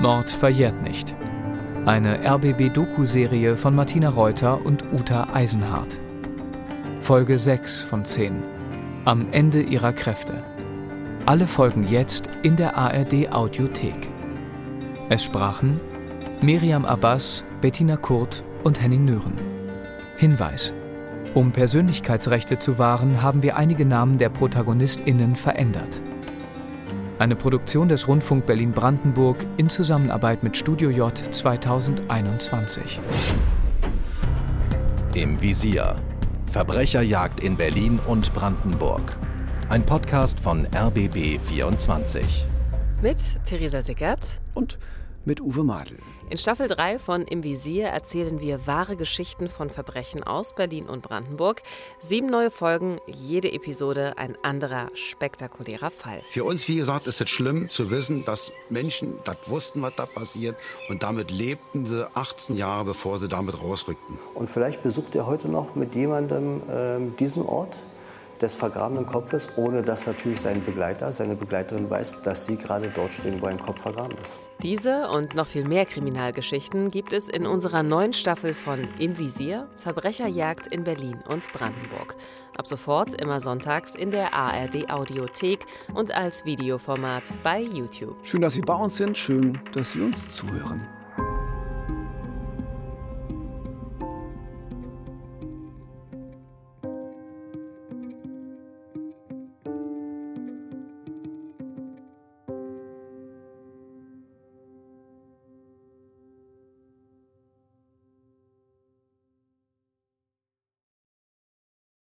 Mord 0.00 0.30
verjährt 0.30 0.80
nicht. 0.84 1.16
Eine 1.86 2.24
RBB-Doku-Serie 2.24 3.56
von 3.56 3.74
Martina 3.74 4.10
Reuter 4.10 4.64
und 4.64 4.84
Uta 4.92 5.26
Eisenhardt. 5.34 5.98
Folge 7.00 7.36
6 7.36 7.82
von 7.82 8.04
10. 8.04 8.40
Am 9.04 9.26
Ende 9.32 9.60
ihrer 9.60 9.92
Kräfte. 9.92 10.44
Alle 11.26 11.48
Folgen 11.48 11.84
jetzt 11.88 12.28
in 12.44 12.54
der 12.54 12.76
ARD 12.76 13.32
Audiothek. 13.32 14.08
Es 15.08 15.24
sprachen 15.24 15.80
Miriam 16.42 16.84
Abbas, 16.84 17.44
Bettina 17.60 17.96
Kurt 17.96 18.44
und 18.62 18.80
Henning 18.80 19.04
Nören. 19.04 19.36
Hinweis: 20.16 20.72
Um 21.38 21.52
Persönlichkeitsrechte 21.52 22.58
zu 22.58 22.80
wahren, 22.80 23.22
haben 23.22 23.44
wir 23.44 23.56
einige 23.56 23.86
Namen 23.86 24.18
der 24.18 24.28
ProtagonistInnen 24.28 25.36
verändert. 25.36 26.02
Eine 27.20 27.36
Produktion 27.36 27.88
des 27.88 28.08
Rundfunk 28.08 28.44
Berlin-Brandenburg 28.44 29.46
in 29.56 29.70
Zusammenarbeit 29.70 30.42
mit 30.42 30.56
Studio 30.56 30.90
J 30.90 31.16
2021. 31.16 32.98
Im 35.14 35.40
Visier. 35.40 35.94
Verbrecherjagd 36.50 37.38
in 37.38 37.56
Berlin 37.56 38.00
und 38.08 38.34
Brandenburg. 38.34 39.16
Ein 39.68 39.86
Podcast 39.86 40.40
von 40.40 40.66
RBB 40.74 41.38
24. 41.38 42.48
Mit 43.00 43.44
Theresa 43.44 43.80
Sickert 43.80 44.40
und 44.56 44.80
mit 45.28 45.42
Uwe 45.42 45.62
Madel. 45.62 45.98
In 46.30 46.38
Staffel 46.38 46.68
3 46.68 46.98
von 46.98 47.22
Im 47.22 47.42
Visier 47.42 47.88
erzählen 47.88 48.40
wir 48.40 48.66
wahre 48.66 48.96
Geschichten 48.96 49.48
von 49.48 49.68
Verbrechen 49.68 50.22
aus 50.22 50.54
Berlin 50.54 50.86
und 50.86 51.02
Brandenburg. 51.02 51.62
Sieben 52.00 52.30
neue 52.30 52.50
Folgen, 52.50 52.98
jede 53.06 53.52
Episode 53.52 54.16
ein 54.16 54.36
anderer 54.42 54.88
spektakulärer 54.94 55.90
Fall. 55.90 56.22
Für 56.22 56.44
uns, 56.44 56.66
wie 56.66 56.76
gesagt, 56.76 57.06
ist 57.06 57.20
es 57.20 57.28
schlimm 57.28 57.68
zu 57.68 57.90
wissen, 57.90 58.24
dass 58.24 58.52
Menschen 58.70 59.18
das 59.24 59.36
wussten, 59.46 59.82
was 59.82 59.92
da 59.96 60.06
passiert 60.06 60.56
und 60.88 61.02
damit 61.02 61.30
lebten 61.30 61.84
sie 61.84 62.08
18 62.14 62.56
Jahre, 62.56 62.86
bevor 62.86 63.18
sie 63.18 63.28
damit 63.28 63.62
rausrückten. 63.62 64.18
Und 64.34 64.48
vielleicht 64.48 64.82
besucht 64.82 65.14
ihr 65.14 65.26
heute 65.26 65.50
noch 65.50 65.74
mit 65.74 65.94
jemandem 65.94 66.62
äh, 66.70 67.16
diesen 67.18 67.44
Ort? 67.44 67.82
Des 68.42 68.56
vergrabenen 68.56 69.06
Kopfes, 69.06 69.48
ohne 69.56 69.82
dass 69.82 70.06
natürlich 70.06 70.40
sein 70.40 70.64
Begleiter, 70.64 71.12
seine 71.12 71.36
Begleiterin 71.36 71.90
weiß, 71.90 72.22
dass 72.22 72.46
sie 72.46 72.56
gerade 72.56 72.90
dort 72.94 73.12
stehen, 73.12 73.40
wo 73.40 73.46
ein 73.46 73.58
Kopf 73.58 73.82
vergraben 73.82 74.16
ist. 74.22 74.38
Diese 74.62 75.08
und 75.08 75.34
noch 75.34 75.46
viel 75.46 75.66
mehr 75.66 75.86
Kriminalgeschichten 75.86 76.88
gibt 76.90 77.12
es 77.12 77.28
in 77.28 77.46
unserer 77.46 77.84
neuen 77.84 78.12
Staffel 78.12 78.54
von 78.54 78.88
Im 78.98 79.16
Visier, 79.16 79.68
Verbrecherjagd 79.76 80.66
in 80.66 80.82
Berlin 80.82 81.18
und 81.28 81.50
Brandenburg. 81.52 82.16
Ab 82.56 82.66
sofort 82.66 83.20
immer 83.20 83.40
sonntags 83.40 83.94
in 83.94 84.10
der 84.10 84.34
ARD 84.34 84.90
Audiothek 84.90 85.64
und 85.94 86.12
als 86.12 86.44
Videoformat 86.44 87.22
bei 87.44 87.60
YouTube. 87.60 88.16
Schön, 88.24 88.40
dass 88.40 88.54
Sie 88.54 88.62
bei 88.62 88.74
uns 88.74 88.96
sind, 88.96 89.16
schön, 89.16 89.60
dass 89.72 89.92
Sie 89.92 90.00
uns 90.00 90.18
zuhören. 90.34 90.97